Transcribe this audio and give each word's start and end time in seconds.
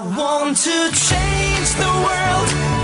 I 0.00 0.02
want 0.16 0.56
to 0.58 0.90
change 0.92 1.74
the 1.74 1.90
world. 2.06 2.77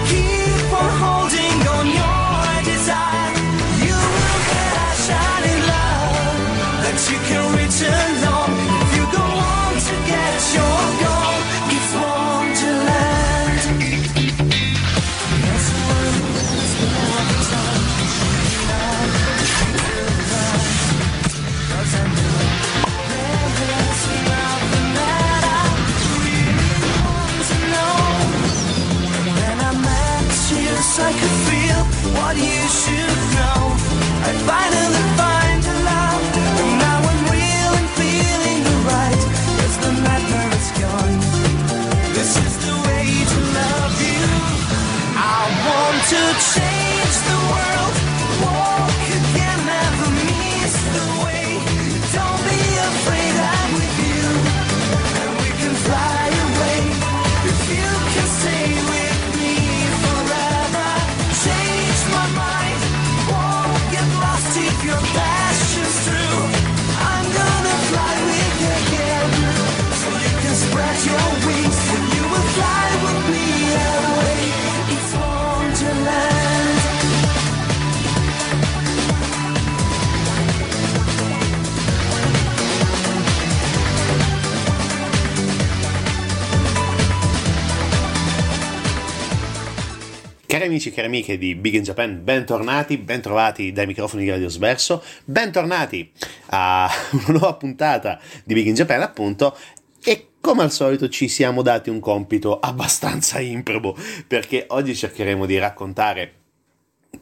Cari 90.55 90.67
amici 90.67 90.91
e 90.91 90.93
cari 90.93 91.09
amiche 91.09 91.37
di 91.37 91.57
Big 91.57 91.75
in 91.75 91.83
Japan, 91.83 92.23
bentornati, 92.23 92.97
bentrovati 92.97 93.73
dai 93.73 93.87
microfoni 93.87 94.23
di 94.23 94.31
Radio 94.31 94.49
Sverso, 94.49 95.03
bentornati 95.25 96.13
a 96.51 96.89
una 97.11 97.25
nuova 97.27 97.55
puntata 97.55 98.21
di 98.45 98.55
Big 98.55 98.69
in 98.69 98.75
Japan, 98.75 99.03
appunto, 99.03 99.59
e 100.05 100.29
come 100.41 100.63
al 100.63 100.71
solito 100.71 101.09
ci 101.09 101.27
siamo 101.27 101.61
dati 101.61 101.91
un 101.91 101.99
compito 101.99 102.61
abbastanza 102.61 103.41
improbo, 103.41 103.97
perché 104.29 104.67
oggi 104.69 104.95
cercheremo 104.95 105.45
di 105.45 105.59
raccontare 105.59 106.33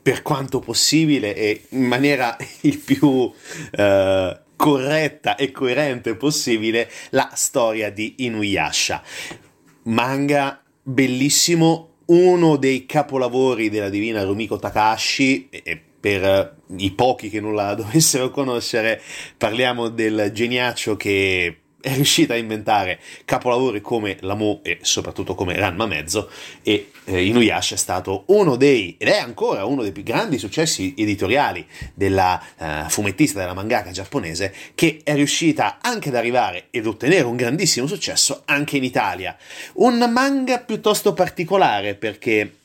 per 0.02 0.20
quanto 0.20 0.58
possibile 0.58 1.34
e 1.34 1.68
in 1.70 1.84
maniera 1.84 2.36
il 2.60 2.76
più 2.76 3.32
eh, 3.70 4.40
corretta 4.54 5.36
e 5.36 5.50
coerente 5.52 6.16
possibile 6.16 6.86
la 7.12 7.30
storia 7.32 7.90
di 7.90 8.26
Inuyasha. 8.26 9.02
Manga 9.84 10.62
bellissimo, 10.82 11.91
uno 12.06 12.56
dei 12.56 12.86
capolavori 12.86 13.68
della 13.68 13.88
divina 13.88 14.22
Rumiko 14.24 14.58
Takahashi 14.58 15.48
e- 15.50 15.62
e 15.64 15.80
per 16.02 16.56
i 16.78 16.90
pochi 16.92 17.30
che 17.30 17.40
non 17.40 17.54
la 17.54 17.74
dovessero 17.74 18.30
conoscere 18.30 19.00
parliamo 19.38 19.88
del 19.88 20.30
geniaccio 20.32 20.96
che 20.96 21.61
è 21.82 21.92
riuscita 21.94 22.34
a 22.34 22.36
inventare 22.36 23.00
capolavori 23.24 23.80
come 23.80 24.16
Lamu 24.20 24.60
e 24.62 24.78
soprattutto 24.82 25.34
come 25.34 25.56
Ranma 25.56 25.86
Mezzo 25.86 26.30
e 26.62 26.92
eh, 27.04 27.26
Inuyasha 27.26 27.74
è 27.74 27.78
stato 27.78 28.22
uno 28.28 28.54
dei 28.54 28.96
ed 28.98 29.08
è 29.08 29.18
ancora 29.18 29.64
uno 29.64 29.82
dei 29.82 29.90
più 29.90 30.04
grandi 30.04 30.38
successi 30.38 30.94
editoriali 30.96 31.66
della 31.92 32.40
eh, 32.56 32.84
fumettista 32.88 33.40
della 33.40 33.52
mangaka 33.52 33.90
giapponese 33.90 34.54
che 34.76 35.00
è 35.02 35.14
riuscita 35.14 35.78
anche 35.82 36.08
ad 36.08 36.14
arrivare 36.14 36.68
ed 36.70 36.86
ottenere 36.86 37.24
un 37.24 37.36
grandissimo 37.36 37.88
successo 37.88 38.42
anche 38.44 38.76
in 38.76 38.84
Italia. 38.84 39.36
Un 39.74 40.08
manga 40.12 40.60
piuttosto 40.60 41.12
particolare 41.12 41.96
perché 41.96 42.58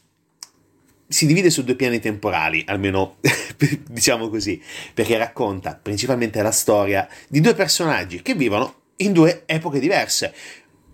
si 1.08 1.26
divide 1.26 1.50
su 1.50 1.64
due 1.64 1.76
piani 1.76 2.00
temporali, 2.00 2.64
almeno 2.68 3.18
diciamo 3.90 4.30
così, 4.30 4.62
perché 4.94 5.18
racconta 5.18 5.80
principalmente 5.82 6.42
la 6.42 6.52
storia 6.52 7.08
di 7.28 7.40
due 7.40 7.56
personaggi 7.56 8.22
che 8.22 8.36
vivono 8.36 8.86
in 8.98 9.14
due 9.14 9.44
epoche 9.46 9.80
diverse. 9.80 10.34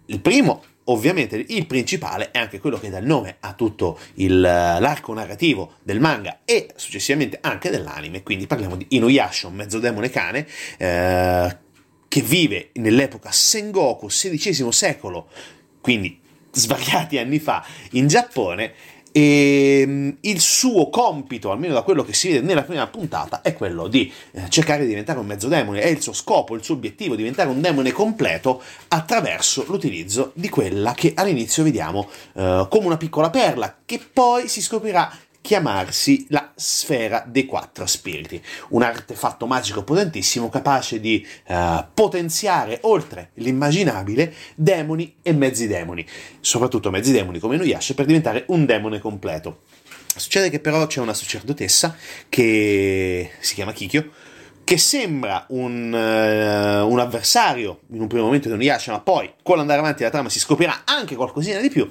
Il 0.08 0.20
primo, 0.20 0.64
ovviamente, 0.86 1.44
il 1.48 1.66
principale, 1.66 2.32
è 2.32 2.40
anche 2.40 2.60
quello 2.60 2.78
che 2.78 2.90
dà 2.90 2.98
il 2.98 3.06
nome 3.06 3.38
a 3.40 3.54
tutto 3.54 4.00
il, 4.16 4.40
l'arco 4.40 5.14
narrativo 5.14 5.74
del 5.84 6.00
manga 6.00 6.40
e 6.46 6.72
successivamente 6.76 7.38
anche 7.42 7.70
dell'anime, 7.70 8.24
quindi 8.24 8.48
parliamo 8.48 8.76
di 8.76 8.88
Inuyasha, 8.90 9.48
un 9.48 9.56
mezzodemone 9.56 10.10
cane, 10.10 10.48
eh, 10.78 11.58
che 12.08 12.22
vive 12.22 12.70
nell'epoca 12.74 13.32
Sengoku, 13.32 14.08
XVI 14.08 14.72
secolo, 14.72 15.30
quindi 15.82 16.20
svariati 16.52 17.18
anni 17.18 17.40
fa, 17.40 17.66
in 17.92 18.08
Giappone, 18.08 18.74
e 19.14 19.84
mm, 19.86 20.10
il 20.22 20.42
suo 20.42 20.90
compito, 20.90 21.52
almeno 21.52 21.76
da 21.76 21.84
quello 21.84 22.04
che 22.04 22.14
si 22.14 22.30
vede 22.30 22.42
nella 22.42 22.64
prima 22.64 22.88
puntata, 22.88 23.42
è 23.42 23.54
quello 23.54 23.88
di 23.88 24.12
eh, 24.32 24.50
cercare 24.50 24.82
di 24.82 24.88
diventare 24.88 25.20
un 25.20 25.28
mezzo 25.28 25.48
demone. 25.48 25.82
È 25.82 25.88
il 25.88 26.02
suo 26.02 26.14
scopo, 26.14 26.56
il 26.56 26.64
suo 26.64 26.74
obiettivo, 26.74 27.16
diventare 27.16 27.50
un 27.50 27.62
demone 27.62 27.92
completo 27.92 28.62
attraverso 28.88 29.64
l'utilizzo 29.68 30.32
di 30.34 30.50
quella 30.50 30.94
che 30.94 31.14
all'inizio 31.16 31.64
vediamo 31.64 32.10
eh, 32.34 32.66
come 32.68 32.88
una 32.88 32.98
piccola 32.98 33.30
perla, 33.30 33.78
che 33.86 34.02
poi 34.12 34.48
si 34.48 34.62
scoprirà 34.62 35.16
chiamarsi 35.44 36.26
la 36.30 36.54
sfera 36.56 37.22
dei 37.28 37.46
quattro 37.46 37.86
spiriti, 37.86 38.42
un 38.70 38.82
artefatto 38.82 39.46
magico 39.46 39.84
potentissimo 39.84 40.48
capace 40.48 41.02
di 41.02 41.28
eh, 41.48 41.86
potenziare 41.94 42.80
oltre 42.84 43.32
l'immaginabile 43.36 44.34
demoni 44.56 45.18
e 45.22 45.34
mezzi 45.34 45.68
demoni, 45.68 46.08
soprattutto 46.40 46.90
mezzi 46.92 47.12
demoni 47.12 47.40
come 47.40 47.58
Nuyasha 47.58 47.94
per 47.94 48.06
diventare 48.06 48.46
un 48.48 48.66
demone 48.66 49.00
completo. 49.00 49.64
Succede 50.16 50.50
che 50.50 50.62
però 50.62 50.88
c'è 50.88 51.02
una 51.02 51.14
sacerdotessa 51.14 51.98
che 52.30 53.32
si 53.42 53.54
chiama 53.54 53.74
Kikyo, 53.74 54.12
che 54.64 54.78
sembra 54.78 55.46
un, 55.50 55.94
eh, 55.94 56.80
un 56.80 57.00
avversario 57.00 57.82
in 57.92 58.00
un 58.00 58.08
primo 58.08 58.24
momento 58.24 58.48
di 58.48 58.56
Nuyasha, 58.56 58.94
ma 58.94 59.02
poi 59.02 59.34
con 59.44 59.58
l'andare 59.58 59.80
avanti 59.80 60.00
della 60.00 60.10
trama 60.10 60.30
si 60.30 60.40
scoprirà 60.40 60.84
anche 60.86 61.16
qualcosina 61.16 61.60
di 61.60 61.68
più, 61.68 61.90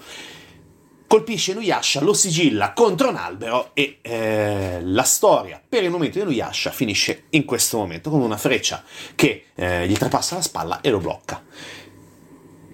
colpisce 1.13 1.53
Nuyasha, 1.53 2.01
lo 2.01 2.15
sigilla 2.15 2.73
contro 2.73 3.11
un 3.11 3.17
albero 3.17 3.73
e 3.75 3.99
eh, 4.01 4.79
la 4.83 5.03
storia 5.03 5.61
per 5.69 5.83
il 5.83 5.91
momento 5.91 6.19
di 6.19 6.25
Nuyasha 6.25 6.71
finisce 6.71 7.25
in 7.31 7.45
questo 7.45 7.77
momento 7.77 8.09
con 8.09 8.23
una 8.23 8.39
freccia 8.39 8.83
che 9.15 9.45
eh, 9.55 9.87
gli 9.87 9.95
trapassa 9.95 10.37
la 10.37 10.41
spalla 10.41 10.81
e 10.81 10.89
lo 10.89 11.01
blocca. 11.01 11.45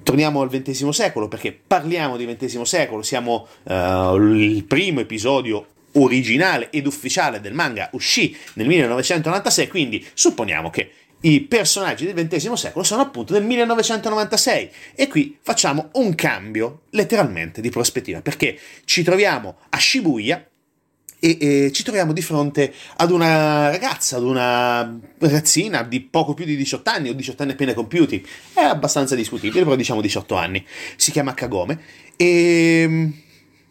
Torniamo 0.04 0.40
al 0.40 0.50
XX 0.50 0.88
secolo 0.90 1.26
perché 1.26 1.50
parliamo 1.52 2.16
di 2.16 2.32
XX 2.32 2.60
secolo, 2.60 3.02
siamo 3.02 3.48
eh, 3.64 4.14
il 4.14 4.62
primo 4.62 5.00
episodio 5.00 5.66
originale 5.94 6.70
ed 6.70 6.86
ufficiale 6.86 7.40
del 7.40 7.54
manga 7.54 7.88
uscì 7.94 8.36
nel 8.52 8.68
1996, 8.68 9.66
quindi 9.66 10.06
supponiamo 10.14 10.70
che 10.70 10.92
i 11.20 11.40
personaggi 11.40 12.10
del 12.10 12.28
XX 12.28 12.52
secolo 12.52 12.84
sono 12.84 13.02
appunto 13.02 13.32
del 13.32 13.44
1996 13.44 14.70
e 14.94 15.08
qui 15.08 15.36
facciamo 15.40 15.88
un 15.94 16.14
cambio 16.14 16.82
letteralmente 16.90 17.60
di 17.60 17.70
prospettiva 17.70 18.20
perché 18.20 18.58
ci 18.84 19.02
troviamo 19.02 19.56
a 19.70 19.78
Shibuya 19.78 20.46
e, 21.20 21.38
e 21.40 21.72
ci 21.72 21.82
troviamo 21.82 22.12
di 22.12 22.22
fronte 22.22 22.72
ad 22.96 23.10
una 23.10 23.70
ragazza, 23.70 24.16
ad 24.16 24.22
una 24.22 24.98
ragazzina 25.18 25.82
di 25.82 26.00
poco 26.00 26.34
più 26.34 26.44
di 26.44 26.56
18 26.56 26.90
anni 26.90 27.08
o 27.08 27.12
18 27.12 27.42
anni 27.42 27.52
appena 27.52 27.74
compiuti, 27.74 28.24
è 28.54 28.60
abbastanza 28.60 29.16
discutibile, 29.16 29.64
però 29.64 29.74
diciamo 29.74 30.00
18 30.00 30.36
anni, 30.36 30.64
si 30.96 31.10
chiama 31.10 31.34
Kagome 31.34 31.80
e 32.16 33.10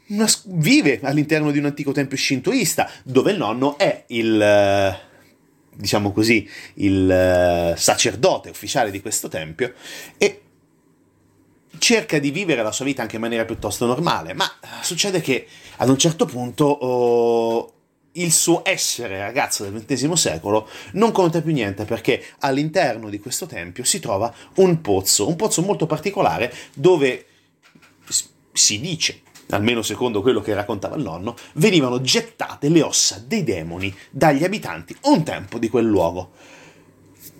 una, 0.07 0.27
vive 0.45 0.99
all'interno 1.03 1.51
di 1.51 1.59
un 1.59 1.65
antico 1.65 1.91
tempio 1.91 2.17
shintoista 2.17 2.89
dove 3.03 3.31
il 3.31 3.37
nonno 3.37 3.77
è 3.77 4.03
il 4.07 5.05
diciamo 5.77 6.11
così, 6.11 6.49
il 6.75 7.73
sacerdote 7.77 8.49
ufficiale 8.49 8.91
di 8.91 9.01
questo 9.01 9.27
tempio 9.27 9.73
e 10.17 10.41
cerca 11.77 12.17
di 12.17 12.31
vivere 12.31 12.63
la 12.63 12.71
sua 12.71 12.85
vita 12.85 13.03
anche 13.03 13.15
in 13.15 13.21
maniera 13.21 13.45
piuttosto 13.45 13.85
normale, 13.85 14.33
ma 14.33 14.51
succede 14.81 15.21
che 15.21 15.47
ad 15.77 15.89
un 15.89 15.97
certo 15.97 16.25
punto 16.25 16.65
oh, 16.65 17.73
il 18.13 18.31
suo 18.31 18.61
essere 18.65 19.19
ragazzo 19.19 19.63
del 19.63 19.85
XX 19.85 20.11
secolo 20.13 20.67
non 20.93 21.11
conta 21.11 21.41
più 21.41 21.53
niente 21.53 21.85
perché 21.85 22.23
all'interno 22.39 23.09
di 23.09 23.19
questo 23.19 23.45
tempio 23.45 23.83
si 23.83 23.99
trova 23.99 24.33
un 24.55 24.81
pozzo, 24.81 25.27
un 25.27 25.35
pozzo 25.35 25.61
molto 25.61 25.85
particolare 25.85 26.51
dove 26.73 27.25
si 28.51 28.79
dice, 28.79 29.21
almeno 29.49 29.81
secondo 29.81 30.21
quello 30.21 30.41
che 30.41 30.53
raccontava 30.53 30.95
il 30.95 31.03
nonno, 31.03 31.35
venivano 31.53 32.01
gettate 32.01 32.69
le 32.69 32.81
ossa 32.81 33.23
dei 33.25 33.43
demoni 33.43 33.93
dagli 34.09 34.43
abitanti 34.43 34.95
un 35.03 35.23
tempo 35.23 35.57
di 35.57 35.69
quel 35.69 35.85
luogo. 35.85 36.31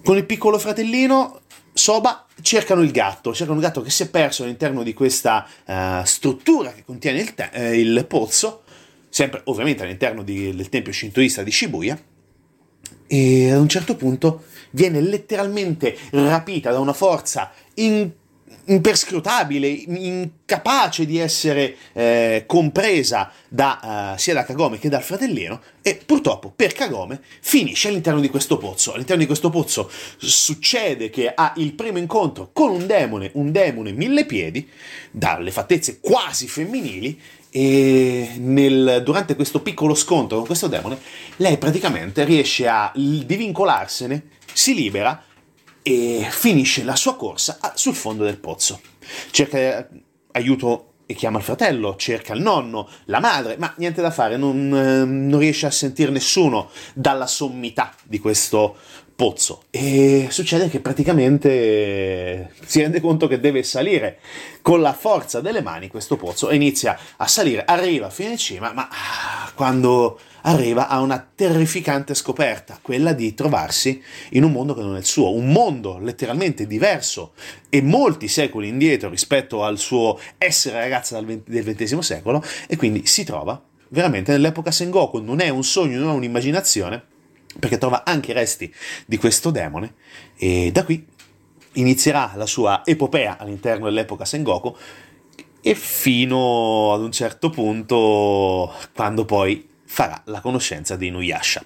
Con 0.04 0.18
il 0.18 0.26
piccolo 0.26 0.58
fratellino 0.58 1.42
Soba 1.74 2.26
cercano 2.42 2.82
il 2.82 2.92
gatto, 2.92 3.34
cercano 3.34 3.60
il 3.60 3.64
gatto 3.64 3.82
che 3.82 3.92
si 3.92 4.04
è 4.04 4.10
perso 4.10 4.44
all'interno 4.44 4.82
di 4.82 4.94
questa 4.94 5.48
eh, 5.66 6.02
struttura 6.06 6.72
che 6.74 6.84
contiene 6.84 7.20
il, 7.20 7.36
te- 7.36 7.50
eh, 7.52 7.80
il 7.80 8.06
pozzo, 8.08 8.64
sempre 9.10 9.42
ovviamente 9.46 9.84
all'interno 9.84 10.24
di- 10.24 10.56
del 10.56 10.70
tempio 10.70 10.92
shintoista 10.92 11.44
di 11.44 11.52
Shibuya, 11.52 12.00
e 13.06 13.52
ad 13.52 13.60
un 13.60 13.70
certo 13.70 13.96
punto 13.96 14.46
viene 14.72 15.02
letteralmente 15.02 15.96
rapita 16.12 16.72
da 16.72 16.80
una 16.80 16.94
forza 16.94 17.52
in- 17.76 18.12
imperscrutabile, 18.68 19.68
incapace 19.68 21.06
di 21.06 21.18
essere 21.18 21.76
eh, 21.94 22.44
compresa 22.46 23.32
da, 23.48 24.14
eh, 24.16 24.20
sia 24.20 24.34
da 24.34 24.44
Kagome 24.44 24.78
che 24.78 24.90
dal 24.90 25.04
fratellino 25.04 25.62
e 25.82 26.00
purtroppo 26.06 26.52
per 26.56 26.74
Kagome 26.74 27.22
finisce 27.40 27.88
all'interno 27.88 28.20
di 28.20 28.30
questo 28.30 28.58
pozzo. 28.58 28.94
All'interno 28.94 29.22
di 29.22 29.28
questo 29.28 29.50
pozzo 29.50 29.90
succede 30.18 31.10
che 31.10 31.32
ha 31.34 31.54
il 31.58 31.74
primo 31.74 31.98
incontro 31.98 32.50
con 32.52 32.72
un 32.72 32.86
demone, 32.86 33.32
un 33.34 33.52
demone 33.52 33.92
mille 33.92 34.26
piedi, 34.26 34.68
dalle 35.12 35.52
fattezze 35.52 36.00
quasi 36.00 36.48
femminili 36.48 37.20
e 37.50 38.32
nel- 38.38 39.02
durante 39.04 39.36
questo 39.36 39.62
piccolo 39.62 39.96
scontro 39.96 40.38
con 40.38 40.46
questo 40.46 40.68
demone 40.68 41.00
lei 41.38 41.58
praticamente 41.58 42.26
riesce 42.26 42.68
a 42.68 42.92
divincolarsene, 42.94 44.24
si 44.52 44.74
libera 44.74 45.24
e 45.88 46.28
finisce 46.30 46.84
la 46.84 46.98
sua 46.98 47.16
corsa 47.16 47.60
a- 47.62 47.72
sul 47.76 47.96
fondo 47.96 48.26
del 48.26 48.40
pozzo. 48.40 48.82
Cerca 49.32 49.58
eh, 49.58 49.88
aiuto 50.34 50.96
e 51.06 51.14
chiama 51.14 51.38
il 51.38 51.46
fratello, 51.46 51.96
cerca 51.96 52.34
il 52.34 52.42
nonno, 52.42 52.90
la 53.06 53.22
madre, 53.22 53.56
ma 53.58 53.74
niente 53.78 54.02
da 54.02 54.12
fare, 54.12 54.36
non, 54.36 54.76
eh, 54.76 55.06
non 55.06 55.40
riesce 55.40 55.66
a 55.66 55.72
sentire 55.72 56.12
nessuno 56.12 56.72
dalla 56.94 57.26
sommità 57.26 57.96
di 58.04 58.20
questo 58.20 58.76
pozzo. 59.16 59.64
E 59.70 60.28
succede 60.30 60.68
che 60.68 60.82
praticamente 60.82 61.50
eh, 61.50 62.48
si 62.66 62.82
rende 62.82 63.00
conto 63.00 63.28
che 63.28 63.40
deve 63.40 63.64
salire 63.64 64.20
con 64.62 64.82
la 64.82 64.92
forza 64.92 65.40
delle 65.40 65.62
mani 65.62 65.88
questo 65.88 66.18
pozzo 66.18 66.50
e 66.50 66.56
inizia 66.56 67.00
a 67.16 67.28
salire, 67.28 67.64
arriva 67.64 68.10
fino 68.10 68.32
in 68.32 68.38
cima, 68.38 68.74
ma 68.74 68.90
ah, 68.92 69.52
quando 69.56 70.20
arriva 70.48 70.88
a 70.88 71.02
una 71.02 71.30
terrificante 71.36 72.14
scoperta, 72.14 72.80
quella 72.82 73.12
di 73.12 73.34
trovarsi 73.34 74.02
in 74.32 74.44
un 74.44 74.52
mondo 74.54 74.74
che 74.74 74.82
non 74.82 74.96
è 74.96 75.00
il 75.00 75.06
suo, 75.06 75.34
un 75.34 75.52
mondo 75.52 75.98
letteralmente 76.00 76.66
diverso 76.66 77.34
e 77.70 77.82
molti 77.82 78.30
secoli 78.30 78.70
indietro 78.70 79.10
rispetto 79.10 79.64
al 79.64 79.78
suo 79.78 80.18
essere 80.38 80.80
ragazza 80.80 81.20
del 81.22 81.44
XX 81.46 82.00
secolo 82.00 82.42
e 82.68 82.78
quindi 82.78 83.06
si 83.06 83.26
trova 83.26 83.62
veramente 83.90 84.32
nell'epoca 84.32 84.72
Sengoku, 84.72 85.20
non 85.20 85.42
è 85.42 85.50
un 85.50 85.64
sogno, 85.64 86.00
non 86.00 86.12
è 86.12 86.14
un'immaginazione, 86.14 87.04
perché 87.60 87.78
trova 87.78 88.04
anche 88.06 88.32
i 88.32 88.34
resti 88.34 88.74
di 89.06 89.18
questo 89.18 89.52
demone 89.52 89.96
e 90.38 90.72
da 90.72 90.86
qui 90.86 91.06
inizierà 91.74 92.34
la 92.36 92.46
sua 92.46 92.82
epopea 92.86 93.38
all'interno 93.38 93.86
dell'epoca 93.86 94.24
Sengoku 94.24 94.76
e 95.62 95.76
fino 95.76 96.94
ad 96.94 97.02
un 97.02 97.12
certo 97.12 97.50
punto 97.50 98.74
quando 98.94 99.26
poi 99.26 99.67
farà 99.88 100.22
la 100.26 100.42
conoscenza 100.42 100.96
di 100.96 101.08
Inuyasha. 101.08 101.64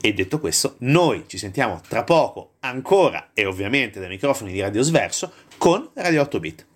E 0.00 0.12
detto 0.12 0.38
questo, 0.38 0.74
noi 0.80 1.24
ci 1.26 1.38
sentiamo 1.38 1.80
tra 1.86 2.04
poco 2.04 2.54
ancora 2.60 3.30
e 3.32 3.46
ovviamente 3.46 4.00
dai 4.00 4.08
microfoni 4.08 4.52
di 4.52 4.60
Radio 4.60 4.82
Sverso 4.82 5.32
con 5.56 5.88
Radio 5.94 6.22
8 6.22 6.40
Bit. 6.40 6.66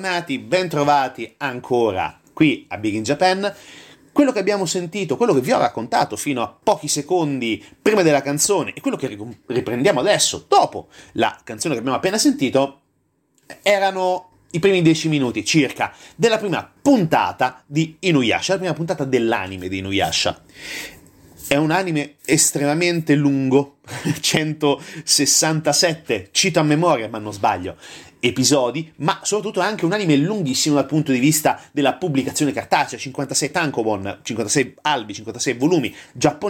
Bentornati, 0.00 0.38
bentrovati 0.38 1.34
ancora 1.36 2.18
qui 2.32 2.64
a 2.68 2.78
Big 2.78 2.94
in 2.94 3.02
Japan. 3.02 3.54
Quello 4.12 4.32
che 4.32 4.38
abbiamo 4.38 4.64
sentito, 4.64 5.18
quello 5.18 5.34
che 5.34 5.42
vi 5.42 5.52
ho 5.52 5.58
raccontato 5.58 6.16
fino 6.16 6.40
a 6.42 6.48
pochi 6.48 6.88
secondi 6.88 7.62
prima 7.80 8.02
della 8.02 8.22
canzone 8.22 8.72
e 8.72 8.80
quello 8.80 8.96
che 8.96 9.14
riprendiamo 9.46 10.00
adesso, 10.00 10.46
dopo 10.48 10.88
la 11.12 11.38
canzone 11.44 11.74
che 11.74 11.80
abbiamo 11.80 11.98
appena 11.98 12.16
sentito, 12.16 12.80
erano 13.62 14.30
i 14.52 14.58
primi 14.58 14.80
dieci 14.80 15.08
minuti 15.08 15.44
circa 15.44 15.92
della 16.16 16.38
prima 16.38 16.72
puntata 16.80 17.62
di 17.66 17.96
Inuyasha, 18.00 18.54
la 18.54 18.58
prima 18.58 18.74
puntata 18.74 19.04
dell'anime 19.04 19.68
di 19.68 19.76
Inuyasha. 19.78 20.42
È 21.46 21.56
un 21.56 21.72
anime 21.72 22.14
estremamente 22.24 23.14
lungo, 23.14 23.80
167, 24.20 26.30
cito 26.32 26.58
a 26.58 26.62
memoria 26.62 27.08
ma 27.08 27.18
non 27.18 27.32
sbaglio, 27.32 27.76
episodi, 28.20 28.92
ma 28.96 29.18
soprattutto 29.22 29.60
è 29.60 29.64
anche 29.64 29.84
un 29.84 29.92
anime 29.92 30.16
lunghissimo 30.16 30.76
dal 30.76 30.86
punto 30.86 31.10
di 31.10 31.18
vista 31.18 31.60
della 31.72 31.94
pubblicazione 31.94 32.52
cartacea, 32.52 32.98
56 32.98 33.50
tankobon, 33.50 34.18
56 34.22 34.74
albi, 34.82 35.14
56 35.14 35.54
volumi 35.54 35.88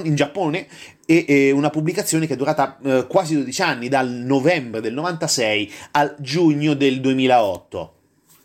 in 0.02 0.14
Giappone 0.14 0.66
e, 1.06 1.24
e 1.26 1.50
una 1.52 1.70
pubblicazione 1.70 2.26
che 2.26 2.34
è 2.34 2.36
durata 2.36 2.78
eh, 2.82 3.06
quasi 3.06 3.34
12 3.34 3.62
anni, 3.62 3.88
dal 3.88 4.08
novembre 4.08 4.80
del 4.80 4.92
96 4.92 5.72
al 5.92 6.16
giugno 6.18 6.74
del 6.74 7.00
2008. 7.00 7.94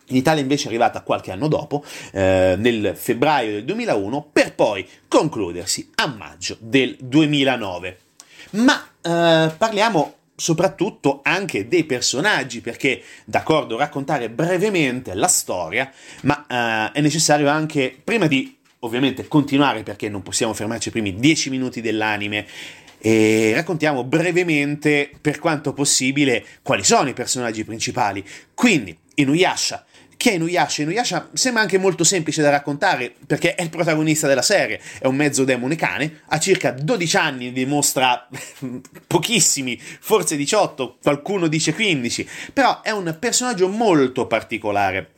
In 0.10 0.18
Italia 0.18 0.42
invece 0.42 0.66
è 0.66 0.68
arrivata 0.68 1.02
qualche 1.02 1.32
anno 1.32 1.48
dopo, 1.48 1.84
eh, 2.12 2.56
nel 2.58 2.94
febbraio 2.96 3.54
del 3.54 3.66
2001, 3.66 4.30
per 4.32 4.54
poi 4.54 4.88
concludersi 5.08 5.90
a 5.96 6.08
maggio 6.08 6.58
del 6.60 6.96
2009. 7.00 7.98
Ma 8.52 8.88
eh, 9.02 9.52
parliamo 9.58 10.14
soprattutto 10.36 11.22
anche 11.24 11.68
dei 11.68 11.86
personaggi, 11.86 12.62
perché 12.62 13.02
d'accordo 13.26 13.78
raccontare 13.78 14.30
brevemente 14.30 15.14
la 15.14 15.28
storia, 15.28 15.92
ma 16.24 16.46
uh, 16.48 16.94
è 16.94 17.02
necessario 17.02 17.48
anche, 17.50 17.98
prima 18.04 18.28
di 18.28 18.56
ovviamente 18.80 19.28
continuare, 19.28 19.84
perché 19.84 20.10
non 20.10 20.22
possiamo 20.22 20.54
fermarci 20.54 20.90
ai 20.90 20.94
primi 20.94 21.16
dieci 21.16 21.50
minuti 21.50 21.82
dell'anime, 21.82 22.46
e 22.98 23.52
raccontiamo 23.54 24.04
brevemente, 24.04 25.12
per 25.22 25.40
quanto 25.40 25.74
possibile, 25.74 26.44
quali 26.64 26.84
sono 26.84 27.10
i 27.10 27.14
personaggi 27.14 27.64
principali. 27.64 28.24
Quindi, 28.54 28.98
Inuyasha 29.16 29.86
chi 30.18 30.30
è 30.30 30.34
Inuyasha? 30.34 30.82
Inuyasha 30.84 31.30
sembra 31.34 31.62
anche 31.62 31.78
molto 31.78 32.04
semplice 32.04 32.42
da 32.42 32.50
raccontare 32.50 33.14
perché 33.26 33.56
è 33.56 33.64
il 33.64 33.70
protagonista 33.70 34.28
della 34.28 34.42
serie, 34.42 34.80
è 35.00 35.08
un 35.08 35.16
mezzo 35.16 35.44
demone 35.44 35.76
cane, 35.76 36.22
ha 36.28 36.40
circa 36.40 36.72
12 36.72 37.18
anni, 37.18 37.52
dimostra 37.52 38.28
pochissimi, 39.08 39.80
forse 39.80 40.36
18, 40.36 40.98
qualcuno 41.02 41.48
dice 41.48 41.74
15, 41.74 42.28
però 42.54 42.82
è 42.82 42.92
un 42.92 43.16
personaggio 43.20 43.68
molto 43.68 44.28
particolare. 44.28 45.15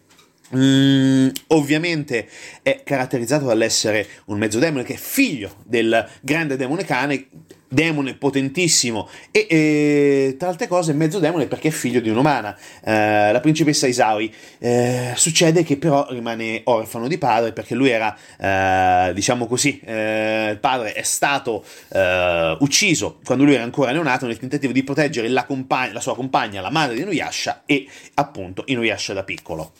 Mm, 0.56 1.27
ovviamente 1.48 2.30
è 2.62 2.82
caratterizzato 2.84 3.46
dall'essere 3.46 4.08
un 4.25 4.38
mezzo 4.38 4.60
demone 4.60 4.84
che 4.84 4.94
è 4.94 4.98
figlio 4.98 5.56
del 5.66 6.08
grande 6.22 6.56
demone 6.56 6.86
cane 6.86 7.27
demone 7.68 8.16
potentissimo. 8.16 9.10
E, 9.32 9.46
e, 9.50 10.36
tra 10.39 10.50
altre 10.50 10.68
cose 10.68 10.94
mezzo 10.94 11.20
demone 11.20 11.48
perché 11.48 11.68
è 11.68 11.72
figlio 11.72 12.00
di 12.00 12.10
un'umana 12.10 12.58
eh, 12.84 13.32
la 13.32 13.39
principessa 13.42 13.88
Isaoi 13.88 14.34
eh, 14.60 15.13
succede 15.16 15.63
che 15.63 15.77
però 15.77 16.08
rimane 16.10 16.62
orfano 16.66 17.08
di 17.08 17.18
padre 17.18 17.51
perché 17.51 17.75
lui 17.75 17.89
era 17.89 18.16
eh, 18.39 19.13
diciamo 19.13 19.48
così 19.48 19.80
eh, 19.84 20.50
il 20.51 20.60
padre 20.60 20.94
è 20.94 21.01
stato 21.01 21.63
eh, 21.89 22.56
ucciso 22.60 23.20
quando 23.24 23.44
lui 23.44 23.54
era 23.54 23.63
ancora 23.63 23.92
neonato 23.92 24.25
nel 24.25 24.38
tentativo 24.38 24.72
di 24.72 24.84
proteggere 24.84 25.27
la, 25.27 25.46
compagna, 25.46 25.94
la 25.94 26.00
sua 26.00 26.16
compagna 26.16 26.62
la 26.62 26.72
madre 26.72 26.96
di 26.96 27.01
Inuyasha 27.01 27.63
e 27.66 27.88
appunto 28.16 28.63
Inuyasha 28.66 29.13
da 29.13 29.24
piccolo 29.24 29.72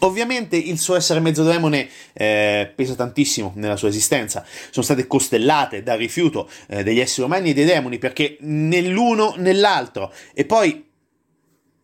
Ovviamente 0.00 0.56
il 0.56 0.78
suo 0.78 0.94
essere 0.94 1.18
mezzo 1.18 1.42
demone 1.42 1.88
eh, 2.12 2.70
pesa 2.74 2.94
tantissimo 2.94 3.52
nella 3.56 3.76
sua 3.76 3.88
esistenza, 3.88 4.44
sono 4.70 4.84
state 4.84 5.06
costellate 5.06 5.82
dal 5.82 5.98
rifiuto 5.98 6.48
eh, 6.68 6.82
degli 6.84 7.00
esseri 7.00 7.26
umani 7.26 7.50
e 7.50 7.54
dei 7.54 7.64
demoni 7.64 7.98
perché 7.98 8.36
nell'uno 8.40 9.34
nell'altro. 9.38 10.12
E 10.34 10.44
poi 10.44 10.86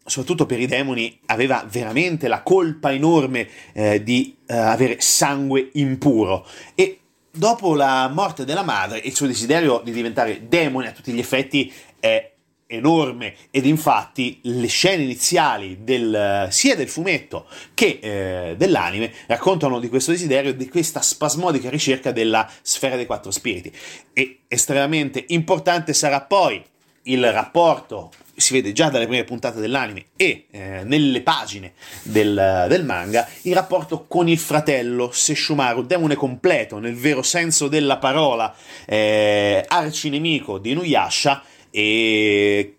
soprattutto 0.06 0.46
per 0.46 0.60
i 0.60 0.66
demoni 0.66 1.18
aveva 1.26 1.66
veramente 1.68 2.28
la 2.28 2.42
colpa 2.42 2.92
enorme 2.92 3.48
eh, 3.72 4.02
di 4.02 4.36
eh, 4.46 4.54
avere 4.54 5.00
sangue 5.00 5.70
impuro. 5.72 6.46
E 6.74 7.00
dopo 7.30 7.74
la 7.74 8.08
morte 8.08 8.44
della 8.44 8.62
madre 8.62 8.98
il 8.98 9.14
suo 9.14 9.26
desiderio 9.26 9.80
di 9.82 9.90
diventare 9.90 10.46
demone 10.46 10.88
a 10.88 10.92
tutti 10.92 11.12
gli 11.12 11.18
effetti 11.18 11.72
è 11.98 12.33
enorme 12.66 13.34
ed 13.50 13.66
infatti 13.66 14.40
le 14.42 14.66
scene 14.66 15.02
iniziali 15.02 15.78
del, 15.80 16.48
sia 16.50 16.76
del 16.76 16.88
fumetto 16.88 17.46
che 17.74 17.98
eh, 18.00 18.54
dell'anime 18.56 19.12
raccontano 19.26 19.78
di 19.78 19.88
questo 19.88 20.10
desiderio 20.10 20.50
e 20.50 20.56
di 20.56 20.68
questa 20.68 21.02
spasmodica 21.02 21.70
ricerca 21.70 22.12
della 22.12 22.48
sfera 22.62 22.96
dei 22.96 23.06
quattro 23.06 23.30
spiriti. 23.30 23.72
E 24.12 24.40
estremamente 24.48 25.24
importante 25.28 25.92
sarà 25.92 26.20
poi 26.22 26.62
il 27.06 27.32
rapporto 27.32 28.10
si 28.36 28.52
vede 28.52 28.72
già 28.72 28.88
dalle 28.88 29.06
prime 29.06 29.24
puntate 29.24 29.60
dell'anime 29.60 30.06
e 30.16 30.46
eh, 30.50 30.82
nelle 30.84 31.20
pagine 31.20 31.74
del, 32.02 32.66
del, 32.68 32.84
manga 32.84 33.28
il 33.42 33.54
rapporto 33.54 34.06
con 34.08 34.28
il 34.28 34.38
fratello 34.38 35.10
Seshumaru, 35.12 35.86
demone 35.86 36.16
completo 36.16 36.78
nel 36.78 36.96
vero 36.96 37.22
senso 37.22 37.68
della 37.68 37.98
parola, 37.98 38.52
eh, 38.86 39.64
arcinemico 39.68 40.58
di 40.58 40.72
Inuyasha 40.72 41.42
e 41.76 42.76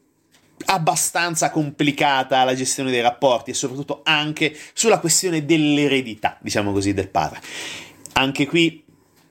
abbastanza 0.67 1.49
complicata 1.49 2.45
la 2.45 2.55
gestione 2.55 2.91
dei 2.91 3.01
rapporti 3.01 3.51
e 3.51 3.53
soprattutto 3.53 3.99
anche 4.05 4.57
sulla 4.73 4.99
questione 4.99 5.43
dell'eredità, 5.43 6.37
diciamo 6.39 6.71
così, 6.71 6.93
del 6.93 7.09
padre. 7.09 7.41
Anche 8.13 8.45
qui 8.45 8.81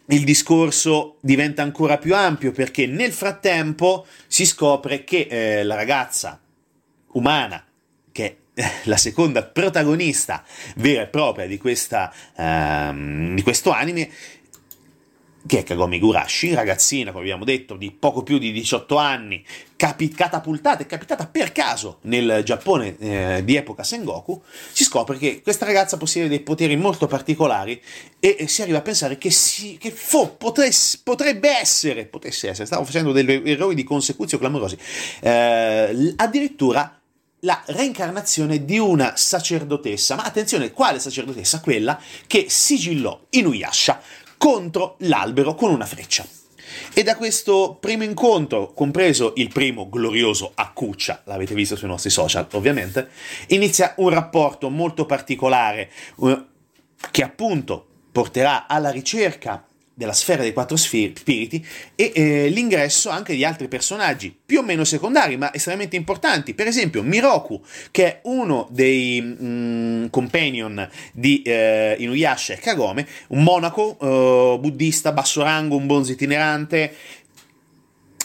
il 0.08 0.24
discorso 0.24 1.16
diventa 1.20 1.62
ancora 1.62 1.96
più 1.96 2.14
ampio 2.14 2.52
perché 2.52 2.86
nel 2.86 3.12
frattempo 3.12 4.06
si 4.26 4.44
scopre 4.44 5.02
che 5.02 5.28
eh, 5.30 5.64
la 5.64 5.76
ragazza 5.76 6.38
umana, 7.12 7.64
che 8.12 8.36
è 8.52 8.70
la 8.84 8.98
seconda 8.98 9.44
protagonista 9.44 10.44
vera 10.76 11.02
e 11.02 11.06
propria 11.06 11.46
di, 11.46 11.56
questa, 11.56 12.12
um, 12.36 13.34
di 13.34 13.40
questo 13.40 13.70
anime, 13.70 14.10
che 15.46 15.58
è 15.58 15.62
Kagome 15.62 15.98
Gurashi, 15.98 16.54
ragazzina, 16.54 17.10
come 17.10 17.24
abbiamo 17.24 17.44
detto, 17.44 17.76
di 17.76 17.90
poco 17.90 18.22
più 18.22 18.38
di 18.38 18.50
18 18.50 18.96
anni, 18.96 19.44
capi- 19.76 20.08
catapultata 20.08 20.82
e 20.82 20.86
capitata 20.86 21.26
per 21.26 21.52
caso 21.52 21.98
nel 22.02 22.40
Giappone 22.44 22.96
eh, 22.98 23.42
di 23.44 23.54
epoca 23.54 23.82
Sengoku, 23.82 24.42
si 24.72 24.84
scopre 24.84 25.18
che 25.18 25.42
questa 25.42 25.66
ragazza 25.66 25.98
possiede 25.98 26.28
dei 26.28 26.40
poteri 26.40 26.76
molto 26.76 27.06
particolari 27.06 27.80
e, 28.18 28.36
e 28.38 28.48
si 28.48 28.62
arriva 28.62 28.78
a 28.78 28.82
pensare 28.82 29.18
che, 29.18 29.30
si, 29.30 29.76
che 29.78 29.90
fo, 29.90 30.30
potresse, 30.30 31.00
potrebbe 31.02 31.50
essere, 31.50 32.06
potesse 32.06 32.48
essere, 32.48 32.66
stavo 32.66 32.84
facendo 32.84 33.12
degli 33.12 33.50
errori 33.50 33.74
di 33.74 33.84
consecuzio 33.84 34.38
clamorosi, 34.38 34.78
eh, 35.20 36.14
addirittura 36.16 36.98
la 37.40 37.62
reincarnazione 37.66 38.64
di 38.64 38.78
una 38.78 39.16
sacerdotessa, 39.16 40.14
ma 40.14 40.22
attenzione, 40.22 40.72
quale 40.72 40.98
sacerdotessa? 40.98 41.60
Quella 41.60 42.00
che 42.26 42.46
sigillò 42.48 43.20
Inuyasha 43.28 44.00
contro 44.44 44.96
l'albero 44.98 45.54
con 45.54 45.70
una 45.70 45.86
freccia. 45.86 46.22
E 46.92 47.02
da 47.02 47.16
questo 47.16 47.78
primo 47.80 48.02
incontro, 48.02 48.74
compreso 48.74 49.32
il 49.36 49.48
primo 49.48 49.88
glorioso 49.88 50.52
a 50.54 50.70
Cuccia, 50.70 51.22
l'avete 51.24 51.54
visto 51.54 51.76
sui 51.76 51.88
nostri 51.88 52.10
social 52.10 52.46
ovviamente, 52.52 53.08
inizia 53.48 53.94
un 53.96 54.10
rapporto 54.10 54.68
molto 54.68 55.06
particolare 55.06 55.90
eh, 56.20 56.44
che 57.10 57.22
appunto 57.22 57.86
porterà 58.12 58.66
alla 58.66 58.90
ricerca 58.90 59.66
della 59.94 60.12
sfera 60.12 60.42
dei 60.42 60.52
quattro 60.52 60.76
spiriti 60.76 61.64
e 61.94 62.12
eh, 62.14 62.48
l'ingresso 62.48 63.10
anche 63.10 63.34
di 63.34 63.44
altri 63.44 63.68
personaggi 63.68 64.36
più 64.44 64.58
o 64.58 64.62
meno 64.62 64.82
secondari 64.82 65.36
ma 65.36 65.54
estremamente 65.54 65.94
importanti 65.94 66.52
per 66.52 66.66
esempio 66.66 67.02
Miroku 67.02 67.62
che 67.92 68.06
è 68.06 68.20
uno 68.24 68.66
dei 68.70 69.22
mm, 69.22 70.06
companion 70.06 70.88
di 71.12 71.42
eh, 71.42 71.94
Inuyasha 71.98 72.54
e 72.54 72.58
Kagome 72.58 73.06
un 73.28 73.44
monaco 73.44 73.96
eh, 74.00 74.58
buddista 74.58 75.12
basso 75.12 75.42
rango 75.42 75.76
un 75.76 75.86
bonzo 75.86 76.10
itinerante 76.10 76.96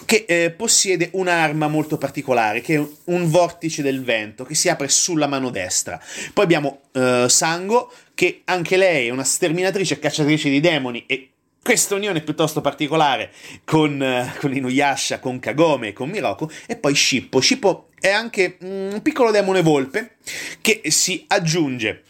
che 0.05 0.25
eh, 0.27 0.49
possiede 0.49 1.09
un'arma 1.11 1.67
molto 1.67 1.99
particolare, 1.99 2.61
che 2.61 2.75
è 2.77 2.87
un 3.05 3.29
vortice 3.29 3.83
del 3.83 4.03
vento, 4.03 4.43
che 4.43 4.55
si 4.55 4.67
apre 4.67 4.87
sulla 4.87 5.27
mano 5.27 5.51
destra. 5.51 6.01
Poi 6.33 6.43
abbiamo 6.43 6.79
eh, 6.93 7.27
Sango, 7.29 7.91
che 8.15 8.41
anche 8.45 8.75
lei 8.75 9.07
è 9.07 9.11
una 9.11 9.23
sterminatrice, 9.23 9.99
cacciatrice 9.99 10.49
di 10.49 10.59
demoni 10.59 11.03
e 11.05 11.29
questa 11.69 11.93
unione 11.93 12.21
piuttosto 12.21 12.61
particolare 12.61 13.31
con, 13.63 14.01
uh, 14.01 14.39
con 14.39 14.55
Inuyasha, 14.55 15.19
con 15.19 15.37
Kagome 15.37 15.89
e 15.89 15.93
con 15.93 16.09
Miroku, 16.09 16.49
e 16.65 16.75
poi 16.75 16.95
Shippo. 16.95 17.39
Shippo 17.39 17.89
è 17.99 18.09
anche 18.09 18.57
mm, 18.63 18.93
un 18.93 19.01
piccolo 19.03 19.29
demone 19.29 19.61
volpe 19.61 20.15
che 20.61 20.81
si 20.85 21.25
aggiunge 21.27 22.05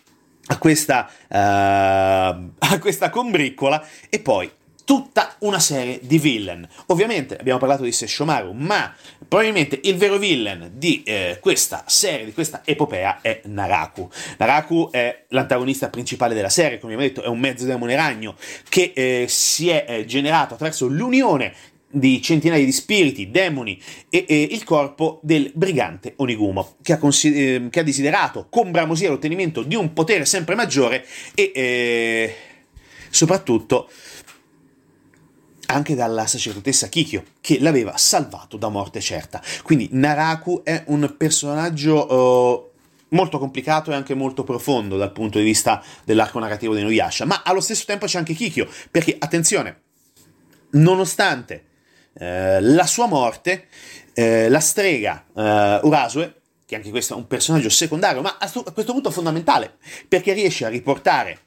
a 0.45 0.57
questa, 0.57 1.11
uh, 1.27 1.35
a 1.35 2.79
questa 2.79 3.09
combriccola 3.09 3.85
e 4.07 4.19
poi 4.19 4.49
tutta 4.89 5.35
una 5.41 5.59
serie 5.59 5.99
di 6.01 6.17
villain. 6.17 6.67
Ovviamente 6.87 7.37
abbiamo 7.37 7.59
parlato 7.59 7.83
di 7.83 7.91
Sesshomaru, 7.91 8.53
ma 8.53 8.91
probabilmente 9.27 9.79
il 9.83 9.95
vero 9.97 10.17
villain 10.17 10.71
di 10.73 11.03
eh, 11.03 11.37
questa 11.39 11.83
serie, 11.85 12.25
di 12.25 12.33
questa 12.33 12.63
epopea 12.65 13.19
è 13.21 13.41
Naraku. 13.43 14.09
Naraku 14.39 14.89
è 14.89 15.25
l'antagonista 15.27 15.89
principale 15.89 16.33
della 16.33 16.49
serie, 16.49 16.79
come 16.79 16.93
abbiamo 16.93 17.13
detto, 17.13 17.23
è 17.23 17.29
un 17.29 17.37
mezzo 17.37 17.65
demone 17.65 17.95
ragno 17.95 18.35
che 18.67 18.91
eh, 18.95 19.25
si 19.29 19.69
è 19.69 19.85
eh, 19.87 20.05
generato 20.05 20.55
attraverso 20.55 20.87
l'unione 20.87 21.53
di 21.87 22.19
centinaia 22.19 22.65
di 22.65 22.71
spiriti, 22.71 23.29
demoni 23.29 23.79
e, 24.09 24.25
e, 24.27 24.41
il 24.41 24.63
corpo 24.63 25.19
del 25.21 25.51
brigante 25.53 26.13
Onigumo, 26.15 26.77
che 26.81 26.93
ha, 26.93 26.97
consider- 26.97 27.65
eh, 27.65 27.69
che 27.69 27.81
ha 27.81 27.83
desiderato 27.83 28.47
con 28.49 28.71
bramosia 28.71 29.09
l'ottenimento 29.09 29.61
di 29.61 29.75
un 29.75 29.93
potere 29.93 30.25
sempre 30.25 30.55
maggiore 30.55 31.05
e 31.35 31.51
eh, 31.53 32.35
soprattutto 33.11 33.87
anche 35.71 35.95
dalla 35.95 36.25
sacerdotessa 36.25 36.87
Kikyo, 36.87 37.23
che 37.41 37.59
l'aveva 37.59 37.97
salvato 37.97 38.57
da 38.57 38.69
morte 38.69 38.99
certa. 39.01 39.41
Quindi 39.63 39.89
Naraku 39.91 40.61
è 40.63 40.83
un 40.87 41.15
personaggio 41.17 42.13
uh, 42.13 42.69
molto 43.09 43.39
complicato 43.39 43.91
e 43.91 43.95
anche 43.95 44.13
molto 44.13 44.43
profondo 44.43 44.97
dal 44.97 45.11
punto 45.11 45.37
di 45.37 45.43
vista 45.43 45.83
dell'arco 46.03 46.39
narrativo 46.39 46.75
di 46.75 46.81
Nuyasha, 46.81 47.25
ma 47.25 47.41
allo 47.43 47.61
stesso 47.61 47.85
tempo 47.85 48.05
c'è 48.05 48.17
anche 48.17 48.33
Kikyo, 48.33 48.67
perché 48.91 49.15
attenzione, 49.17 49.81
nonostante 50.71 51.65
eh, 52.13 52.61
la 52.61 52.85
sua 52.85 53.07
morte, 53.07 53.67
eh, 54.13 54.49
la 54.49 54.59
strega 54.59 55.25
eh, 55.35 55.79
Urasue, 55.83 56.35
che 56.65 56.75
anche 56.75 56.89
questo 56.91 57.13
è 57.13 57.17
un 57.17 57.27
personaggio 57.27 57.69
secondario, 57.69 58.21
ma 58.21 58.37
a, 58.39 58.51
a 58.65 58.71
questo 58.71 58.93
punto 58.93 59.09
fondamentale, 59.09 59.77
perché 60.07 60.33
riesce 60.33 60.65
a 60.65 60.69
riportare 60.69 61.39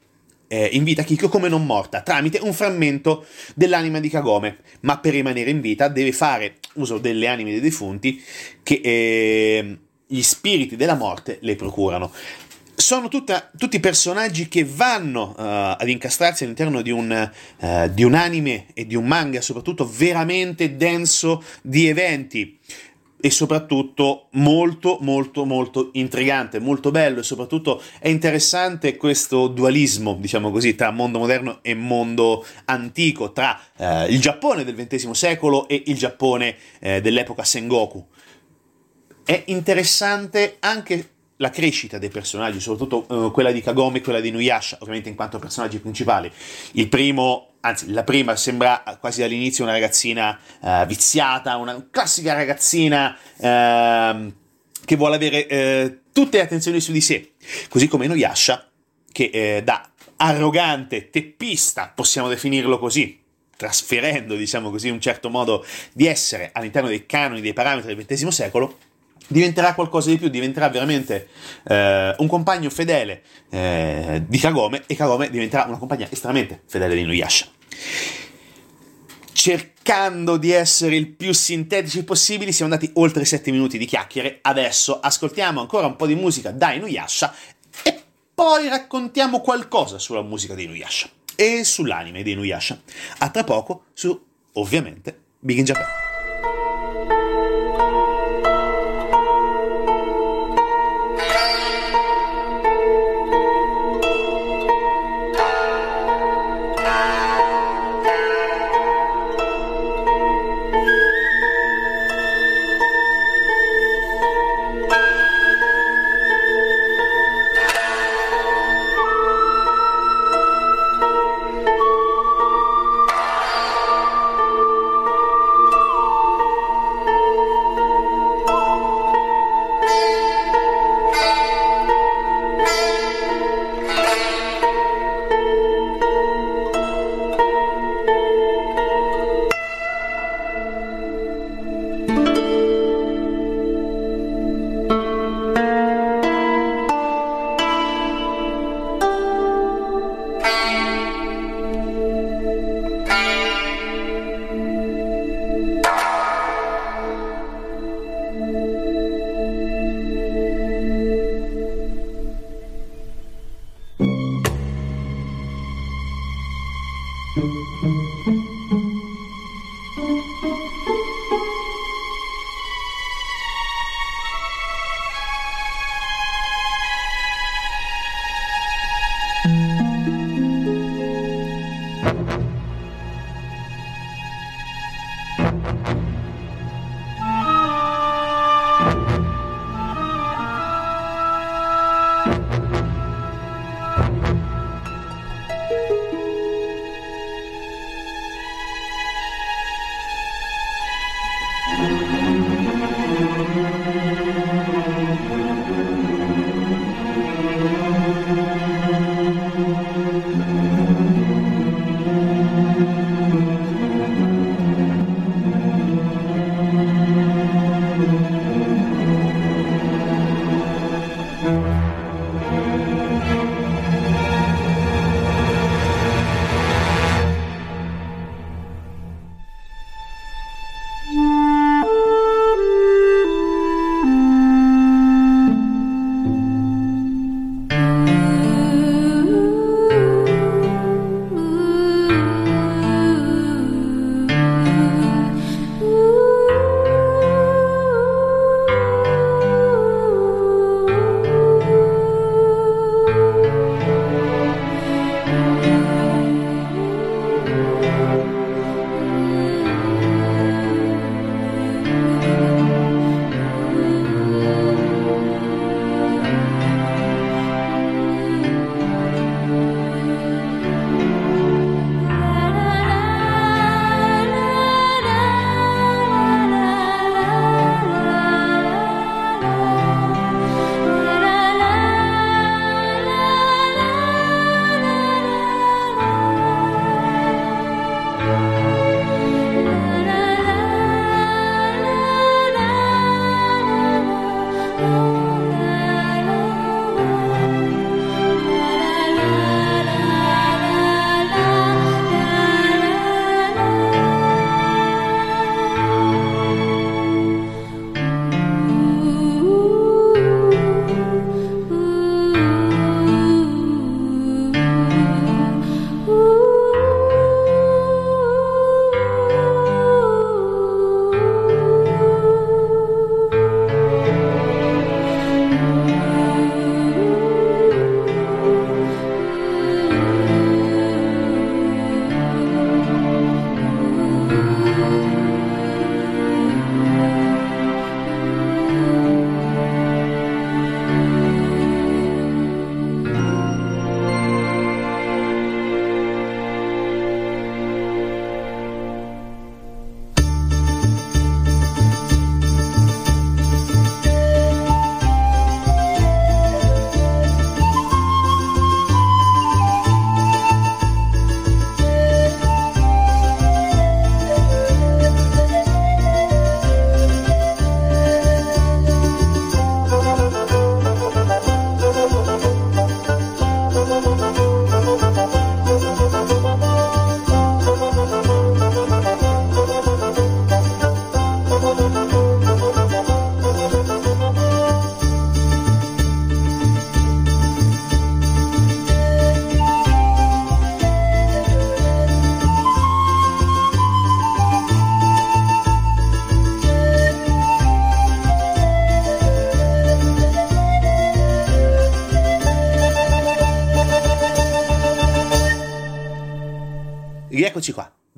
eh, 0.47 0.69
in 0.73 0.83
vita 0.83 1.03
Kikyo 1.03 1.29
come 1.29 1.49
non 1.49 1.65
morta, 1.65 2.01
tramite 2.01 2.39
un 2.41 2.53
frammento 2.53 3.25
dell'anima 3.55 3.99
di 3.99 4.09
Kagome, 4.09 4.57
ma 4.81 4.99
per 4.99 5.13
rimanere 5.13 5.49
in 5.49 5.61
vita 5.61 5.87
deve 5.87 6.11
fare 6.11 6.57
uso 6.73 6.97
delle 6.97 7.27
anime 7.27 7.51
dei 7.51 7.59
defunti 7.59 8.21
che 8.61 8.81
eh, 8.83 9.77
gli 10.05 10.21
spiriti 10.21 10.75
della 10.75 10.95
morte 10.95 11.39
le 11.41 11.55
procurano. 11.55 12.11
Sono 12.75 13.07
tutta, 13.07 13.49
tutti 13.55 13.79
personaggi 13.79 14.47
che 14.47 14.65
vanno 14.65 15.29
uh, 15.29 15.33
ad 15.37 15.87
incastrarsi 15.87 16.43
all'interno 16.43 16.81
di 16.81 16.89
un, 16.89 17.31
uh, 17.59 17.87
di 17.89 18.03
un 18.03 18.15
anime 18.15 18.65
e 18.73 18.87
di 18.87 18.95
un 18.95 19.05
manga, 19.05 19.41
soprattutto 19.41 19.87
veramente 19.87 20.75
denso 20.75 21.43
di 21.61 21.87
eventi 21.87 22.59
e 23.25 23.31
soprattutto 23.31 24.27
molto 24.31 24.97
molto 24.99 25.45
molto 25.45 25.91
intrigante, 25.93 26.59
molto 26.59 26.91
bello 26.91 27.21
e 27.21 27.23
soprattutto 27.23 27.81
è 27.99 28.09
interessante 28.09 28.97
questo 28.97 29.47
dualismo, 29.47 30.17
diciamo 30.19 30.51
così, 30.51 30.75
tra 30.75 30.91
mondo 30.91 31.19
moderno 31.19 31.59
e 31.61 31.73
mondo 31.73 32.45
antico, 32.65 33.31
tra 33.31 33.57
eh, 33.77 34.07
il 34.07 34.19
Giappone 34.19 34.65
del 34.65 34.75
XX 34.75 35.11
secolo 35.11 35.69
e 35.69 35.83
il 35.85 35.95
Giappone 35.95 36.57
eh, 36.79 36.99
dell'epoca 36.99 37.45
Sengoku. 37.45 38.05
È 39.23 39.43
interessante 39.45 40.57
anche 40.59 41.11
la 41.37 41.49
crescita 41.49 41.97
dei 41.97 42.09
personaggi, 42.09 42.59
soprattutto 42.59 43.05
uh, 43.07 43.31
quella 43.31 43.53
di 43.53 43.61
Kagome 43.61 43.99
e 43.99 44.01
quella 44.01 44.19
di 44.19 44.31
Nuyasha, 44.31 44.79
ovviamente 44.81 45.07
in 45.07 45.15
quanto 45.15 45.39
personaggi 45.39 45.79
principali. 45.79 46.29
Il 46.73 46.89
primo, 46.89 47.52
anzi, 47.65 47.91
la 47.91 48.03
prima 48.03 48.35
sembra 48.35 48.83
quasi 48.99 49.21
dall'inizio 49.21 49.63
una 49.63 49.73
ragazzina 49.73 50.37
uh, 50.59 50.85
viziata, 50.85 51.57
una 51.57 51.87
classica 51.89 52.33
ragazzina 52.33 53.17
uh, 53.37 54.33
che 54.85 54.95
vuole 54.97 55.15
avere 55.15 55.47
eh, 55.47 55.99
tutte 56.11 56.37
le 56.37 56.43
attenzioni 56.43 56.81
su 56.81 56.91
di 56.91 56.99
sé, 56.99 57.33
così 57.69 57.87
come 57.87 58.07
Nuyasha, 58.07 58.69
che 59.11 59.29
eh, 59.31 59.63
da 59.63 59.89
arrogante, 60.17 61.09
teppista, 61.09 61.91
possiamo 61.95 62.27
definirlo 62.27 62.77
così, 62.77 63.21
trasferendo, 63.55 64.35
diciamo 64.35 64.69
così, 64.69 64.89
un 64.89 64.99
certo 64.99 65.29
modo 65.29 65.65
di 65.93 66.05
essere 66.05 66.49
all'interno 66.53 66.89
dei 66.89 67.05
canoni, 67.05 67.39
dei 67.39 67.53
parametri 67.53 67.95
del 67.95 68.05
XX 68.05 68.27
secolo, 68.27 68.77
diventerà 69.27 69.73
qualcosa 69.73 70.09
di 70.09 70.17
più, 70.17 70.27
diventerà 70.29 70.69
veramente 70.69 71.29
eh, 71.63 72.15
un 72.17 72.27
compagno 72.27 72.69
fedele 72.69 73.23
eh, 73.49 74.23
di 74.27 74.37
Kagome 74.37 74.83
e 74.87 74.95
Kagome 74.95 75.29
diventerà 75.29 75.65
una 75.65 75.77
compagna 75.77 76.07
estremamente 76.09 76.61
fedele 76.65 76.95
di 76.95 77.03
Nuyasha. 77.03 77.47
Cercando 79.31 80.37
di 80.37 80.51
essere 80.51 80.95
il 80.95 81.09
più 81.09 81.33
sintetici 81.33 82.03
possibili, 82.03 82.53
siamo 82.53 82.73
andati 82.73 82.91
oltre 82.95 83.25
7 83.25 83.51
minuti 83.51 83.77
di 83.77 83.85
chiacchiere. 83.85 84.39
Adesso 84.41 84.99
ascoltiamo 84.99 85.59
ancora 85.59 85.87
un 85.87 85.95
po' 85.95 86.07
di 86.07 86.15
musica 86.15 86.51
da 86.51 86.71
Inuyasha 86.71 87.33
e 87.83 88.01
poi 88.33 88.69
raccontiamo 88.69 89.41
qualcosa 89.41 89.99
sulla 89.99 90.21
musica 90.21 90.55
di 90.55 90.63
Inuyasha 90.63 91.09
e 91.35 91.63
sull'anime 91.63 92.23
di 92.23 92.31
Inuyasha. 92.31 92.79
A 93.19 93.29
tra 93.29 93.43
poco 93.43 93.85
su, 93.93 94.17
ovviamente, 94.53 95.17
Big 95.39 95.57
in 95.57 95.65
Japan. 95.65 96.02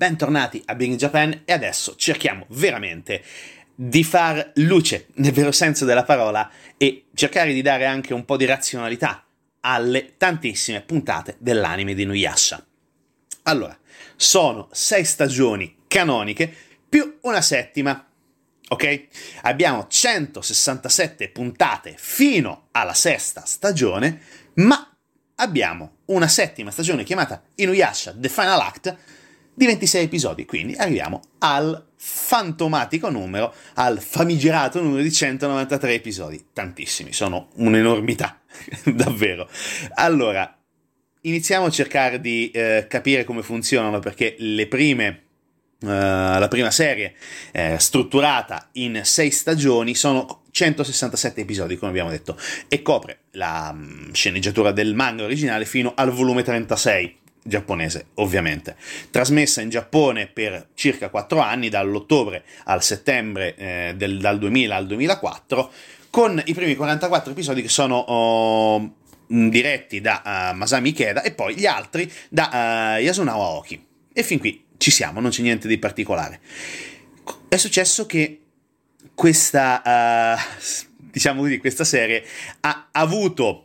Bentornati 0.06 0.62
a 0.66 0.76
in 0.78 0.98
Japan 0.98 1.42
e 1.46 1.52
adesso 1.52 1.96
cerchiamo 1.96 2.46
veramente 2.50 3.24
di 3.74 4.04
far 4.04 4.52
luce 4.58 5.08
nel 5.16 5.32
vero 5.32 5.52
senso 5.52 5.84
della 5.84 6.04
parola 6.04 6.48
e 6.78 7.06
cercare 7.16 7.54
di 7.54 7.64
dare 7.64 7.88
anche 7.88 8.14
un 8.14 8.24
po' 8.24 8.38
di 8.38 8.46
razionalità 8.46 9.26
alle 9.62 10.14
tantissime 10.16 10.82
puntate 10.82 11.38
dell'anime 11.40 11.96
di 11.96 12.06
Nuyasha. 12.06 12.64
Allora, 13.44 13.76
sono 14.16 14.70
sei 14.74 15.04
stagioni 15.06 15.76
canoniche 15.88 16.54
più 16.88 17.18
una 17.22 17.42
settima. 17.42 18.08
Ok? 18.68 19.08
Abbiamo 19.42 19.88
167 19.88 21.30
puntate 21.30 21.96
fino 21.98 22.68
alla 22.74 22.94
sesta 22.94 23.44
stagione, 23.46 24.22
ma 24.58 24.88
abbiamo 25.38 25.96
una 26.06 26.28
settima 26.28 26.70
stagione 26.70 27.04
chiamata 27.04 27.42
Inuyasha 27.56 28.14
The 28.16 28.30
Final 28.30 28.60
Act 28.60 28.98
di 29.56 29.66
26 29.66 30.04
episodi, 30.04 30.46
quindi 30.46 30.76
arriviamo 30.76 31.22
al 31.40 31.92
fantomatico 31.96 33.10
numero, 33.10 33.54
al 33.76 34.02
famigerato 34.02 34.82
numero 34.82 35.02
di 35.02 35.12
193 35.12 35.94
episodi. 35.94 36.48
Tantissimi, 36.52 37.14
sono 37.14 37.50
un'enormità, 37.56 38.42
davvero. 38.94 39.50
Allora, 39.94 40.56
iniziamo 41.22 41.68
a 41.68 41.70
cercare 41.70 42.20
di 42.20 42.52
eh, 42.52 42.86
capire 42.90 43.24
come 43.24 43.42
funzionano, 43.42 44.00
perché 44.00 44.36
le 44.38 44.68
prime 44.68 45.22
Uh, 45.78 45.88
la 45.88 46.48
prima 46.50 46.72
serie 46.72 47.14
eh, 47.52 47.76
strutturata 47.78 48.70
in 48.74 49.02
sei 49.04 49.30
stagioni 49.30 49.94
sono 49.94 50.44
167 50.50 51.42
episodi 51.42 51.76
come 51.76 51.92
abbiamo 51.92 52.10
detto 52.10 52.40
e 52.70 52.82
copre 52.82 53.24
la 53.32 53.72
um, 53.76 54.12
sceneggiatura 54.14 54.72
del 54.72 54.96
manga 54.96 55.26
originale 55.26 55.66
fino 55.66 55.92
al 55.94 56.12
volume 56.12 56.44
36 56.44 57.18
giapponese 57.48 58.08
ovviamente 58.16 58.76
trasmessa 59.12 59.62
in 59.62 59.70
Giappone 59.70 60.26
per 60.26 60.70
circa 60.74 61.10
4 61.10 61.40
anni 61.40 61.70
dall'ottobre 61.70 62.44
al 62.64 62.82
settembre 62.82 63.56
eh, 63.56 63.94
del, 63.96 64.20
dal 64.20 64.40
2000 64.40 64.76
al 64.76 64.88
2004 64.88 65.72
con 66.10 66.42
i 66.44 66.54
primi 66.56 66.76
44 66.76 67.32
episodi 67.32 67.62
che 67.62 67.70
sono 67.70 67.98
oh, 67.98 68.96
diretti 69.28 70.02
da 70.02 70.52
uh, 70.54 70.56
Masami 70.56 70.90
Ikeda 70.90 71.22
e 71.22 71.34
poi 71.34 71.56
gli 71.56 71.66
altri 71.66 72.12
da 72.30 72.96
uh, 72.98 73.02
Yasunao 73.02 73.42
Aoki 73.42 73.86
e 74.12 74.24
fin 74.24 74.40
qui 74.40 74.64
ci 74.78 74.92
siamo, 74.92 75.20
non 75.20 75.32
c'è 75.32 75.42
niente 75.42 75.68
di 75.68 75.78
particolare. 75.78 76.40
È 77.48 77.58
successo 77.58 78.06
che 78.06 78.42
questa, 79.14 79.82
uh, 80.38 80.64
diciamo 80.98 81.42
così, 81.42 81.58
questa 81.58 81.84
serie 81.84 82.24
ha 82.62 82.90
avuto 82.92 83.65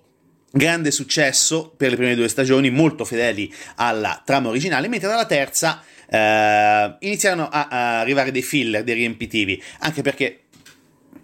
grande 0.50 0.90
successo 0.90 1.72
per 1.76 1.90
le 1.90 1.96
prime 1.96 2.14
due 2.14 2.28
stagioni, 2.28 2.70
molto 2.70 3.04
fedeli 3.04 3.52
alla 3.76 4.22
trama 4.24 4.48
originale, 4.48 4.88
mentre 4.88 5.08
dalla 5.08 5.26
terza 5.26 5.82
uh, 6.06 6.96
iniziano 7.04 7.48
a, 7.48 7.68
a 7.68 8.00
arrivare 8.00 8.30
dei 8.30 8.42
filler, 8.42 8.84
dei 8.84 8.94
riempitivi, 8.94 9.62
anche 9.80 10.02
perché 10.02 10.44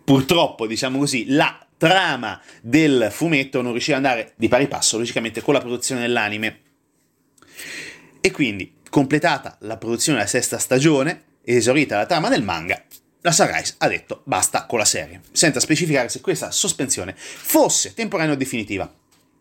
purtroppo, 0.04 0.66
diciamo 0.66 0.98
così, 0.98 1.26
la 1.28 1.58
trama 1.76 2.40
del 2.62 3.08
fumetto 3.10 3.60
non 3.62 3.72
riusciva 3.72 3.98
ad 3.98 4.04
andare 4.04 4.32
di 4.36 4.48
pari 4.48 4.68
passo, 4.68 4.98
logicamente, 4.98 5.42
con 5.42 5.54
la 5.54 5.60
produzione 5.60 6.00
dell'anime. 6.00 6.60
E 8.20 8.30
quindi 8.30 8.74
Completata 8.96 9.58
la 9.60 9.76
produzione 9.76 10.18
della 10.18 10.30
sesta 10.30 10.58
stagione 10.58 11.24
esaurita 11.44 11.96
la 11.96 12.06
trama 12.06 12.30
del 12.30 12.42
manga, 12.42 12.82
la 13.20 13.30
Sunrise 13.30 13.74
ha 13.76 13.88
detto 13.88 14.22
basta 14.24 14.64
con 14.64 14.78
la 14.78 14.86
serie, 14.86 15.20
senza 15.32 15.60
specificare 15.60 16.08
se 16.08 16.22
questa 16.22 16.50
sospensione 16.50 17.14
fosse 17.16 17.92
temporanea 17.92 18.32
o 18.32 18.36
definitiva. 18.36 18.90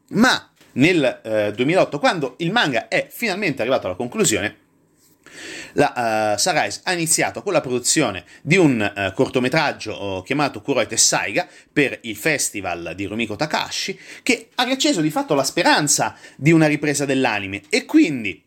Ma 0.10 0.52
nel 0.74 1.22
eh, 1.24 1.52
2008, 1.56 2.00
quando 2.00 2.36
il 2.40 2.52
manga 2.52 2.88
è 2.88 3.08
finalmente 3.10 3.62
arrivato 3.62 3.88
alla 3.88 3.96
conclusione, 3.96 4.64
la 5.74 6.34
uh, 6.36 6.40
Sunrise 6.40 6.82
ha 6.84 6.94
iniziato 6.94 7.44
con 7.44 7.52
la 7.52 7.60
produzione 7.60 8.24
di 8.42 8.56
un 8.56 8.80
uh, 8.80 9.14
cortometraggio 9.14 10.02
uh, 10.02 10.24
chiamato 10.24 10.62
Kuroite 10.62 10.96
Saiga 10.96 11.46
per 11.74 12.00
il 12.04 12.16
festival 12.16 12.94
di 12.96 13.04
Rumiko 13.04 13.36
Takashi 13.36 14.00
che 14.24 14.50
ha 14.56 14.64
riacceso 14.64 15.02
di 15.02 15.10
fatto 15.10 15.34
la 15.34 15.44
speranza 15.44 16.16
di 16.38 16.54
una 16.54 16.68
ripresa 16.68 17.04
dell'anime 17.04 17.64
e 17.70 17.84
quindi 17.84 18.42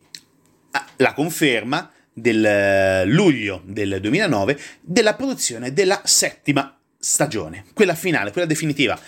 la 0.97 1.13
conferma 1.13 1.91
del 2.13 2.45
eh, 2.45 3.05
luglio 3.05 3.61
del 3.65 3.99
2009 4.01 4.59
della 4.81 5.15
produzione 5.15 5.73
della 5.73 6.01
settima 6.03 6.77
stagione, 6.97 7.65
quella 7.73 7.95
finale, 7.95 8.31
quella 8.31 8.47
definitiva. 8.47 8.99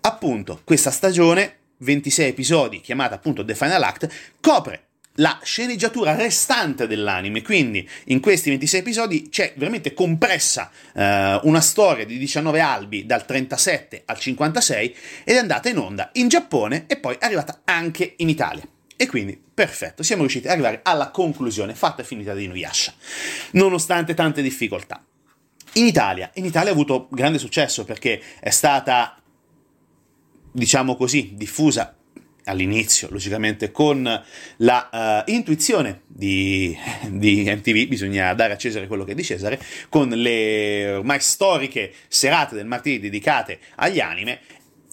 Appunto, 0.00 0.60
questa 0.64 0.90
stagione, 0.90 1.58
26 1.84 2.28
episodi, 2.28 2.80
chiamata 2.80 3.14
appunto 3.14 3.44
The 3.44 3.54
Final 3.54 3.82
Act, 3.82 4.08
copre 4.40 4.86
la 5.18 5.38
sceneggiatura 5.42 6.16
restante 6.16 6.88
dell'anime, 6.88 7.42
quindi 7.42 7.88
in 8.06 8.20
questi 8.20 8.50
26 8.50 8.80
episodi 8.80 9.28
c'è 9.28 9.52
veramente 9.56 9.94
compressa 9.94 10.70
eh, 10.92 11.38
una 11.44 11.60
storia 11.60 12.04
di 12.04 12.18
19 12.18 12.58
albi 12.60 13.06
dal 13.06 13.24
37 13.24 14.02
al 14.06 14.18
56 14.18 14.96
ed 15.22 15.36
è 15.36 15.38
andata 15.38 15.68
in 15.68 15.78
onda 15.78 16.10
in 16.14 16.28
Giappone 16.28 16.86
e 16.88 16.96
poi 16.96 17.14
è 17.18 17.24
arrivata 17.26 17.60
anche 17.64 18.14
in 18.16 18.28
Italia. 18.28 18.66
E 18.96 19.06
quindi, 19.06 19.40
perfetto, 19.52 20.02
siamo 20.02 20.22
riusciti 20.22 20.46
ad 20.46 20.52
arrivare 20.52 20.80
alla 20.82 21.10
conclusione 21.10 21.74
fatta 21.74 22.02
e 22.02 22.04
finita 22.04 22.32
di 22.32 22.44
Inuyasha, 22.44 22.94
nonostante 23.52 24.14
tante 24.14 24.40
difficoltà. 24.42 25.04
In 25.74 25.86
Italia, 25.86 26.30
in 26.34 26.44
Italia 26.44 26.70
ha 26.70 26.72
avuto 26.72 27.08
grande 27.10 27.38
successo 27.38 27.84
perché 27.84 28.22
è 28.38 28.50
stata, 28.50 29.20
diciamo 30.54 30.94
così, 30.94 31.32
diffusa 31.34 31.96
all'inizio, 32.44 33.08
logicamente, 33.10 33.72
con 33.72 34.22
la 34.58 35.24
uh, 35.26 35.30
intuizione 35.30 36.02
di, 36.06 36.76
di, 37.10 37.42
MTV, 37.44 37.88
bisogna 37.88 38.32
dare 38.34 38.52
a 38.52 38.56
Cesare 38.56 38.86
quello 38.86 39.04
che 39.04 39.12
è 39.12 39.14
di 39.14 39.24
Cesare, 39.24 39.60
con 39.88 40.08
le 40.08 40.92
ormai 40.92 41.20
storiche 41.20 41.92
serate 42.06 42.54
del 42.54 42.66
martedì 42.66 43.00
dedicate 43.00 43.58
agli 43.76 44.00
anime 44.00 44.40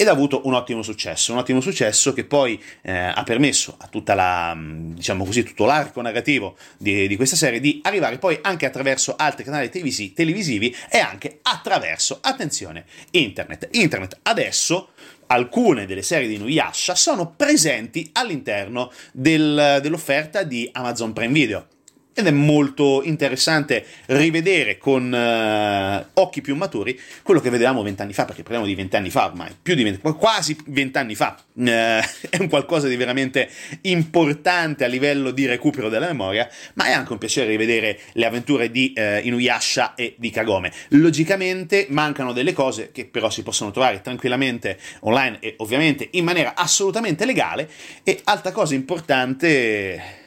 ed 0.02 0.08
ha 0.08 0.12
avuto 0.14 0.42
un 0.46 0.56
ottimo 0.56 0.82
successo, 0.82 1.32
un 1.32 1.38
ottimo 1.38 1.62
successo 1.62 2.12
che 2.12 2.26
poi 2.26 2.60
eh, 2.82 2.92
ha 2.92 3.22
permesso 3.24 3.76
a 3.78 3.86
tutta 3.86 4.16
la, 4.16 4.52
mm, 4.56 4.94
diciamo 4.94 5.24
così, 5.24 5.44
tutto 5.44 5.66
l'arco 5.66 6.02
narrativo 6.02 6.58
di, 6.76 7.08
di, 7.08 7.16
questa 7.16 7.36
serie 7.36 7.60
di 7.60 7.82
arrivare 7.84 8.18
poi 8.18 8.40
anche 8.42 8.66
attraverso 8.66 9.16
altri 9.16 9.44
canali 9.44 9.70
televisi, 9.70 10.14
televisivi 10.14 10.76
e 10.90 10.98
anche 10.98 11.38
attraverso, 11.44 12.18
attenzione, 12.20 12.86
internet. 13.12 13.68
Internet 13.74 14.18
adesso 14.24 14.94
alcune 15.32 15.86
delle 15.86 16.02
serie 16.02 16.28
di 16.28 16.38
Nuyasha 16.38 16.94
sono 16.94 17.34
presenti 17.36 18.10
all'interno 18.14 18.92
del, 19.14 19.80
dell'offerta 19.82 20.44
di 20.44 20.70
Amazon 20.74 21.14
Prime 21.14 21.34
Video 21.34 21.68
ed 22.14 22.28
è 22.28 22.32
molto 22.32 23.02
interessante 23.04 23.86
rivedere 24.08 24.78
con 24.78 25.12
uh, 25.12 26.20
occhi 26.22 26.42
più 26.42 26.56
maturi 26.56 27.00
quello 27.24 27.40
che 27.40 27.50
vedevamo 27.50 27.82
vent'anni 27.84 28.12
fa, 28.12 28.26
perché 28.26 28.44
parliamo 28.44 28.66
di 28.66 28.76
vent'anni 28.76 29.10
fa 29.10 29.28
ormai, 29.28 29.50
di 29.62 29.84
20, 29.84 30.02
quasi 30.18 30.58
vent'anni 30.66 31.16
fa. 31.16 31.38
Uh, 31.54 31.64
è 32.30 32.38
un 32.40 32.50
qualcosa 32.50 32.88
di 32.88 32.96
veramente 32.98 33.50
importante 33.82 34.84
a 34.84 34.88
livello 34.88 35.32
di 35.32 35.46
recupero 35.46 35.88
della 35.88 36.08
memoria, 36.08 36.50
ma 36.74 36.86
è 36.86 36.92
anche 36.92 37.14
un 37.14 37.18
piacere 37.18 37.48
rivedere 37.48 38.00
le 38.14 38.26
avventure 38.26 38.70
di 38.70 38.94
uh, 38.96 39.26
Inuyasha 39.26 39.96
e 39.96 40.16
di 40.18 40.30
Kagome. 40.30 40.72
Logicamente 40.90 41.88
mancano 41.90 42.34
delle 42.34 42.54
cose 42.54 42.92
che 42.92 43.06
però 43.06 43.30
si 43.30 43.42
possono 43.42 43.72
trovare 43.72 44.02
tranquillamente 44.02 44.78
online 45.02 45.40
e 45.40 45.56
ovviamente 45.58 46.10
in 46.12 46.26
maniera 46.26 46.56
assolutamente 46.56 47.26
legale. 47.26 47.70
E 48.04 48.20
altra 48.26 48.52
cosa 48.52 48.76
importante 48.76 50.20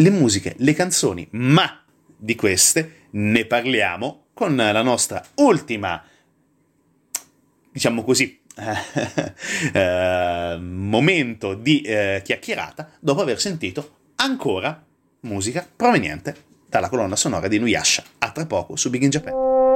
le 0.00 0.10
musiche, 0.10 0.54
le 0.58 0.72
canzoni, 0.72 1.26
ma 1.32 1.82
di 2.16 2.34
queste 2.34 3.06
ne 3.10 3.44
parliamo 3.44 4.26
con 4.32 4.56
la 4.56 4.82
nostra 4.82 5.22
ultima, 5.36 6.02
diciamo 7.70 8.02
così, 8.02 8.40
eh, 9.72 10.58
momento 10.60 11.54
di 11.54 11.82
eh, 11.82 12.20
chiacchierata 12.24 12.92
dopo 12.98 13.20
aver 13.20 13.40
sentito 13.40 13.96
ancora 14.16 14.84
musica 15.20 15.66
proveniente 15.74 16.48
dalla 16.66 16.88
colonna 16.88 17.16
sonora 17.16 17.48
di 17.48 17.58
Nuyasha. 17.58 18.02
A 18.18 18.30
tra 18.30 18.46
poco 18.46 18.76
su 18.76 18.90
Big 18.90 19.02
in 19.02 19.10
Japan. 19.10 19.69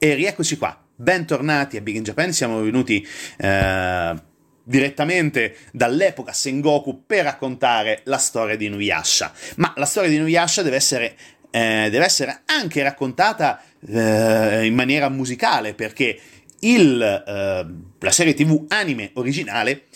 E 0.00 0.14
rieccoci 0.14 0.56
qua, 0.56 0.80
bentornati 0.94 1.76
a 1.76 1.80
Big 1.80 1.96
in 1.96 2.04
Japan, 2.04 2.32
siamo 2.32 2.62
venuti 2.62 3.04
eh, 3.36 4.14
direttamente 4.62 5.56
dall'epoca 5.72 6.32
Sengoku 6.32 7.02
per 7.04 7.24
raccontare 7.24 8.02
la 8.04 8.18
storia 8.18 8.56
di 8.56 8.66
Inuyasha. 8.66 9.32
Ma 9.56 9.72
la 9.74 9.86
storia 9.86 10.08
di 10.08 10.14
Inuyasha 10.14 10.62
deve 10.62 10.76
essere, 10.76 11.16
eh, 11.50 11.88
deve 11.90 12.04
essere 12.04 12.42
anche 12.46 12.80
raccontata 12.84 13.60
eh, 13.88 14.66
in 14.66 14.74
maniera 14.76 15.08
musicale, 15.08 15.74
perché 15.74 16.20
il, 16.60 17.02
eh, 17.02 17.66
la 17.98 18.10
serie 18.12 18.34
tv 18.34 18.66
anime 18.68 19.10
originale, 19.14 19.86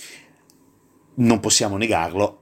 non 1.15 1.39
possiamo 1.39 1.77
negarlo, 1.77 2.41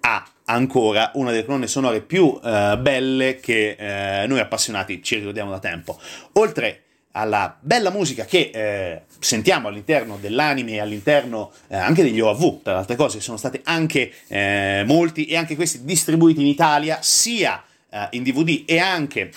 ha 0.00 0.31
ancora 0.46 1.10
una 1.14 1.30
delle 1.30 1.44
colonne 1.44 1.66
sonore 1.66 2.00
più 2.00 2.38
eh, 2.42 2.78
belle 2.80 3.40
che 3.40 3.76
eh, 3.78 4.26
noi 4.26 4.40
appassionati 4.40 5.02
ci 5.02 5.16
ricordiamo 5.16 5.50
da 5.50 5.58
tempo. 5.58 5.98
Oltre 6.34 6.82
alla 7.12 7.56
bella 7.60 7.90
musica 7.90 8.24
che 8.24 8.50
eh, 8.52 9.02
sentiamo 9.18 9.68
all'interno 9.68 10.16
dell'anime 10.20 10.72
e 10.72 10.80
all'interno 10.80 11.52
eh, 11.68 11.76
anche 11.76 12.02
degli 12.02 12.20
OAV, 12.20 12.62
tra 12.62 12.72
le 12.72 12.78
altre 12.78 12.96
cose, 12.96 13.20
sono 13.20 13.36
stati 13.36 13.60
anche 13.64 14.12
eh, 14.28 14.82
molti 14.86 15.26
e 15.26 15.36
anche 15.36 15.54
questi 15.54 15.84
distribuiti 15.84 16.40
in 16.40 16.46
Italia, 16.46 16.98
sia 17.02 17.62
eh, 17.90 18.08
in 18.12 18.22
DVD 18.22 18.64
e 18.66 18.78
anche 18.78 19.30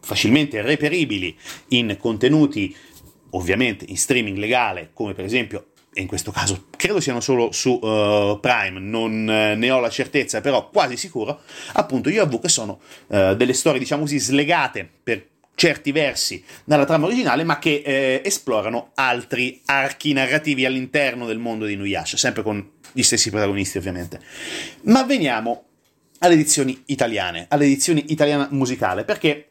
facilmente 0.00 0.62
reperibili 0.62 1.36
in 1.68 1.96
contenuti 1.98 2.74
ovviamente 3.30 3.84
in 3.88 3.96
streaming 3.96 4.38
legale, 4.38 4.90
come 4.92 5.14
per 5.14 5.24
esempio 5.24 5.66
e 5.98 6.02
in 6.02 6.06
questo 6.06 6.30
caso 6.30 6.66
credo 6.76 7.00
siano 7.00 7.18
solo 7.18 7.50
su 7.50 7.70
uh, 7.70 8.38
Prime, 8.38 8.78
non 8.78 9.28
eh, 9.28 9.56
ne 9.56 9.70
ho 9.72 9.80
la 9.80 9.90
certezza, 9.90 10.40
però 10.40 10.70
quasi 10.70 10.96
sicuro, 10.96 11.40
appunto 11.72 12.08
io 12.08 12.22
avvo 12.22 12.38
che 12.38 12.48
sono 12.48 12.78
uh, 13.08 13.34
delle 13.34 13.52
storie, 13.52 13.80
diciamo 13.80 14.02
così, 14.02 14.20
slegate 14.20 14.88
per 15.02 15.26
certi 15.56 15.90
versi 15.90 16.44
dalla 16.62 16.84
trama 16.84 17.06
originale, 17.06 17.42
ma 17.42 17.58
che 17.58 17.82
eh, 17.84 18.22
esplorano 18.24 18.92
altri 18.94 19.60
archi 19.64 20.12
narrativi 20.12 20.64
all'interno 20.64 21.26
del 21.26 21.38
mondo 21.38 21.64
di 21.64 21.74
Nuyasha, 21.74 22.16
sempre 22.16 22.44
con 22.44 22.64
gli 22.92 23.02
stessi 23.02 23.30
protagonisti 23.30 23.76
ovviamente. 23.76 24.20
Ma 24.82 25.02
veniamo 25.02 25.64
alle 26.20 26.34
edizioni 26.34 26.80
italiane, 26.86 27.46
alle 27.48 27.64
edizioni 27.64 28.04
italiana 28.12 28.46
musicale, 28.52 29.02
perché 29.02 29.47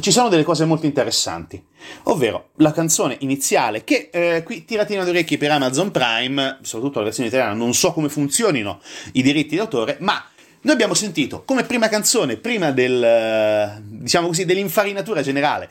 ci 0.00 0.12
sono 0.12 0.28
delle 0.28 0.44
cose 0.44 0.64
molto 0.64 0.86
interessanti, 0.86 1.62
ovvero 2.04 2.50
la 2.56 2.72
canzone 2.72 3.16
iniziale 3.20 3.84
che 3.84 4.10
eh, 4.12 4.42
qui 4.42 4.64
tiratina 4.64 5.04
d'orecchi 5.04 5.38
per 5.38 5.50
Amazon 5.50 5.90
Prime, 5.90 6.58
soprattutto 6.62 6.98
la 6.98 7.06
versione 7.06 7.28
italiana, 7.28 7.54
non 7.54 7.72
so 7.72 7.92
come 7.92 8.08
funzionino 8.08 8.80
i 9.12 9.22
diritti 9.22 9.56
d'autore, 9.56 9.96
ma 10.00 10.22
noi 10.62 10.74
abbiamo 10.74 10.94
sentito 10.94 11.44
come 11.44 11.64
prima 11.64 11.88
canzone, 11.88 12.36
prima 12.36 12.72
del, 12.72 13.80
diciamo 13.82 14.26
così, 14.26 14.44
dell'infarinatura 14.44 15.22
generale, 15.22 15.70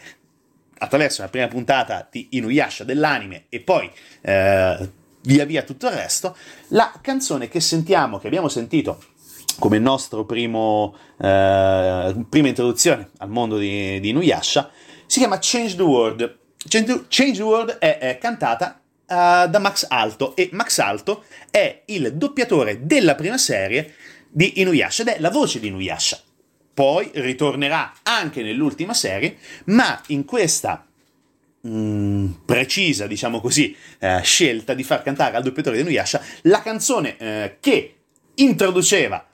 attraverso 0.78 1.21
la 1.21 1.28
prima 1.28 1.47
puntata 1.47 2.07
di 2.09 2.28
Inuyasha 2.32 2.84
dell'anime 2.84 3.45
e 3.49 3.59
poi 3.59 3.89
eh, 4.21 4.89
via 5.21 5.45
via 5.45 5.63
tutto 5.63 5.88
il 5.88 5.93
resto, 5.93 6.36
la 6.69 6.93
canzone 7.01 7.47
che 7.47 7.59
sentiamo, 7.59 8.19
che 8.19 8.28
abbiamo 8.28 8.47
sentito 8.47 9.03
come 9.60 9.82
primo, 10.26 10.95
eh, 11.20 12.26
prima 12.30 12.47
introduzione 12.47 13.10
al 13.18 13.30
mondo 13.30 13.58
di, 13.58 13.99
di 13.99 14.10
Inuyasha, 14.10 14.70
si 15.06 15.20
chiama 15.20 15.38
Change 15.39 15.76
the 15.76 15.84
World. 15.84 16.38
Change, 16.68 17.06
Change 17.08 17.38
the 17.38 17.43
World 17.43 17.78
è, 17.78 17.97
è 17.99 18.18
cantata 18.18 18.82
uh, 19.08 19.47
da 19.47 19.60
Max 19.60 19.86
Alto 19.88 20.36
e 20.36 20.49
Max 20.51 20.80
Alto 20.80 21.24
è 21.51 21.84
il 21.86 22.14
doppiatore 22.14 22.86
della 22.86 23.16
prima 23.16 23.38
serie 23.38 23.93
di 24.30 24.60
Inuyasha 24.62 25.03
ed 25.03 25.08
è 25.10 25.20
la 25.20 25.30
voce 25.30 25.60
di 25.60 25.68
Inuyasha. 25.68 26.20
Poi 26.74 27.10
ritornerà 27.14 27.93
anche 28.03 28.43
nell'ultima 28.43 28.93
serie, 28.93 29.38
ma 29.66 30.01
in 30.08 30.26
questa 30.26 30.86
mm, 31.66 32.32
precisa, 32.45 33.08
diciamo 33.08 33.39
così, 33.39 33.76
eh, 33.99 34.20
scelta 34.24 34.74
di 34.74 34.84
far 34.84 35.01
cantare 35.01 35.38
al 35.38 35.43
doppiatore 35.43 35.78
di 35.78 35.84
Inuyasha 35.84 36.22
la 36.43 36.62
canzone 36.62 37.18
eh, 37.18 37.58
che 37.62 37.95
introduceva 38.36 39.26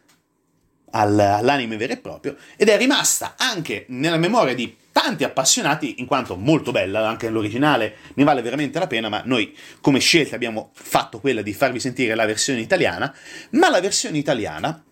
all'anime 0.92 1.78
vero 1.78 1.94
e 1.94 1.98
proprio 1.98 2.36
ed 2.56 2.70
è 2.70 2.78
rimasta 2.78 3.36
anche 3.38 3.86
nella 3.90 4.18
memoria 4.18 4.54
di 4.54 4.78
tanti 4.92 5.24
appassionati 5.24 5.96
in 6.00 6.06
quanto 6.06 6.36
molto 6.36 6.72
bella, 6.72 7.08
anche 7.08 7.30
l'originale 7.30 7.96
ne 8.14 8.24
vale 8.24 8.42
veramente 8.42 8.78
la 8.78 8.88
pena, 8.88 9.10
ma 9.10 9.22
noi 9.26 9.56
come 9.80 10.00
scelta 10.00 10.36
abbiamo 10.36 10.72
fatto 10.74 11.20
quella 11.20 11.42
di 11.42 11.54
farvi 11.54 11.80
sentire 11.80 12.14
la 12.14 12.26
versione 12.26 12.60
italiana, 12.60 13.14
ma 13.52 13.70
la 13.70 13.80
versione 13.80 14.18
italiana, 14.18 14.84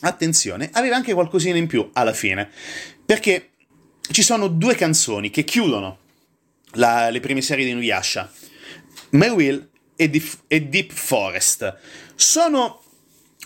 attenzione, 0.00 0.68
aveva 0.72 0.96
anche 0.96 1.14
qualcosina 1.14 1.56
in 1.56 1.66
più 1.66 1.88
alla 1.94 2.12
fine, 2.12 2.50
perché 3.04 3.50
ci 4.10 4.22
sono 4.22 4.48
due 4.48 4.74
canzoni 4.74 5.30
che 5.30 5.44
chiudono 5.44 5.98
la- 6.72 7.08
le 7.10 7.20
prime 7.20 7.40
serie 7.40 7.64
di 7.64 7.72
Nuyasha. 7.72 8.30
My 9.10 9.28
Will 9.30 9.68
e, 9.96 10.10
Deep- 10.10 10.42
e 10.46 10.60
Deep 10.62 10.92
Forest. 10.92 11.74
Sono 12.14 12.82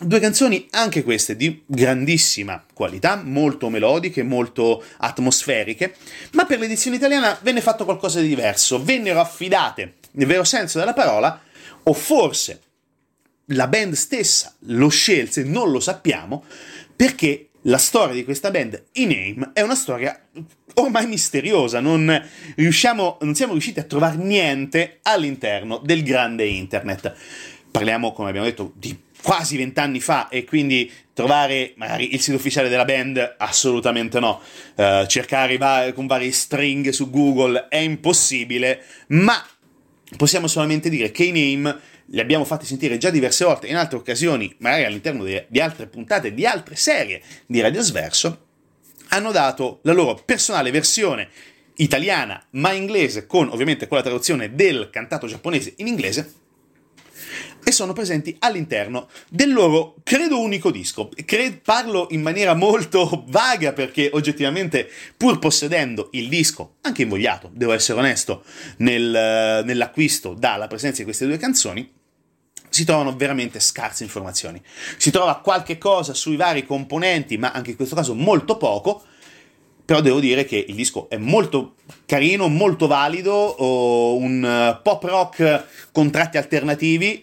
due 0.01 0.21
canzoni, 0.21 0.67
anche 0.71 1.03
queste, 1.03 1.37
di 1.37 1.63
grandissima 1.67 2.65
qualità, 2.73 3.21
molto 3.23 3.69
melodiche, 3.69 4.23
molto 4.23 4.83
atmosferiche, 4.99 5.95
ma 6.33 6.47
per 6.47 6.59
l'edizione 6.59 6.97
italiana 6.97 7.39
venne 7.43 7.61
fatto 7.61 7.85
qualcosa 7.85 8.21
di 8.21 8.29
diverso. 8.29 8.83
Vennero 8.83 9.21
affidate, 9.21 9.95
nel 10.13 10.27
vero 10.27 10.45
senso 10.45 10.79
della 10.79 10.95
parola, 10.95 11.41
o 11.83 11.93
forse 11.93 12.61
la 13.47 13.67
band 13.67 13.95
stessa 13.95 14.55
lo 14.61 14.89
scelse, 14.89 15.43
non 15.45 15.71
lo 15.71 15.81
sappiamo, 15.81 16.45
perché 16.95 17.51
la 17.65 17.79
storia 17.79 18.15
di 18.15 18.25
questa 18.25 18.51
band, 18.51 18.83
in 18.93 19.11
Aim, 19.11 19.51
è 19.53 19.61
una 19.61 19.75
storia 19.75 20.19
ormai 20.75 21.07
misteriosa, 21.07 21.81
non, 21.81 22.27
riusciamo, 22.57 23.19
non 23.21 23.35
siamo 23.35 23.53
riusciti 23.53 23.81
a 23.81 23.85
trovare 23.85 24.17
niente 24.17 25.01
all'interno 25.03 25.79
del 25.79 26.03
grande 26.03 26.47
internet. 26.47 27.13
Parliamo, 27.71 28.13
come 28.13 28.31
abbiamo 28.31 28.47
detto, 28.47 28.73
di 28.75 28.97
quasi 29.23 29.57
vent'anni 29.57 30.01
fa 30.01 30.29
e 30.29 30.45
quindi 30.45 30.91
trovare 31.13 31.75
magari 31.77 32.15
il 32.15 32.21
sito 32.21 32.37
ufficiale 32.37 32.69
della 32.69 32.85
band? 32.85 33.37
Assolutamente 33.39 34.21
no. 34.21 34.41
Eh, 34.75 35.05
cercare 35.09 35.57
va- 35.57 35.93
con 35.95 36.07
varie 36.07 36.33
stringhe 36.33 36.93
su 36.93 37.11
Google 37.11 37.69
è 37.69 37.77
impossibile 37.77 38.83
ma 39.09 39.45
possiamo 40.17 40.47
solamente 40.47 40.89
dire 40.89 41.11
che 41.11 41.25
i 41.25 41.33
name 41.33 41.79
li 42.07 42.21
abbiamo 42.21 42.45
fatti 42.45 42.67
sentire 42.67 42.99
già 42.99 43.11
diverse 43.11 43.45
volte 43.45 43.69
in 43.69 43.77
altre 43.77 43.97
occasioni 43.97 44.55
magari 44.59 44.85
all'interno 44.85 45.25
di, 45.25 45.41
di 45.49 45.61
altre 45.61 45.87
puntate 45.87 46.35
di 46.35 46.45
altre 46.45 46.77
serie 46.77 47.23
di 47.47 47.61
Radiosverso 47.61 48.47
hanno 49.11 49.31
dato 49.31 49.81
la 49.83 49.93
loro 49.93 50.21
personale 50.25 50.71
versione 50.71 51.29
italiana 51.77 52.45
ma 52.53 52.73
inglese 52.73 53.27
con 53.27 53.49
ovviamente 53.49 53.87
con 53.87 53.97
la 53.97 54.03
traduzione 54.03 54.55
del 54.55 54.91
cantato 54.91 55.27
giapponese 55.27 55.75
in 55.77 55.87
inglese 55.87 56.33
e 57.63 57.73
sono 57.73 57.93
presenti 57.93 58.37
all'interno 58.41 59.09
del 59.29 59.53
loro 59.53 59.97
credo 60.03 60.41
unico 60.41 60.71
disco. 60.71 61.11
Cre- 61.25 61.61
parlo 61.63 62.09
in 62.11 62.23
maniera 62.23 62.55
molto 62.55 63.25
vaga 63.29 63.73
perché 63.73 64.11
oggettivamente 64.13 64.89
pur 65.17 65.39
possedendo 65.39 66.09
il 66.13 66.29
disco, 66.29 66.77
anche 66.83 67.03
invogliato, 67.03 67.51
devo 67.53 67.73
essere 67.73 67.99
onesto, 67.99 68.45
nel- 68.79 69.63
nell'acquisto 69.65 70.35
dalla 70.35 70.67
presenza 70.67 70.99
di 70.99 71.05
queste 71.05 71.27
due 71.27 71.37
canzoni, 71.37 71.99
si 72.71 72.85
trovano 72.85 73.17
veramente 73.17 73.61
scarse 73.61 74.05
informazioni. 74.05 74.63
Si 74.97 75.11
trova 75.11 75.41
qualche 75.41 75.77
cosa 75.77 76.15
sui 76.15 76.37
vari 76.37 76.65
componenti, 76.65 77.37
ma 77.37 77.51
anche 77.51 77.71
in 77.71 77.77
questo 77.77 77.97
caso 77.97 78.15
molto 78.15 78.57
poco, 78.57 79.05
però 79.91 80.03
devo 80.03 80.21
dire 80.21 80.45
che 80.45 80.65
il 80.69 80.77
disco 80.77 81.11
è 81.11 81.17
molto 81.17 81.75
carino, 82.07 82.47
molto 82.47 82.87
valido, 82.87 83.33
oh, 83.33 84.15
un 84.19 84.45
eh, 84.45 84.79
pop 84.85 85.03
rock 85.03 85.65
con 85.91 86.13
tratti 86.13 86.37
alternativi. 86.37 87.21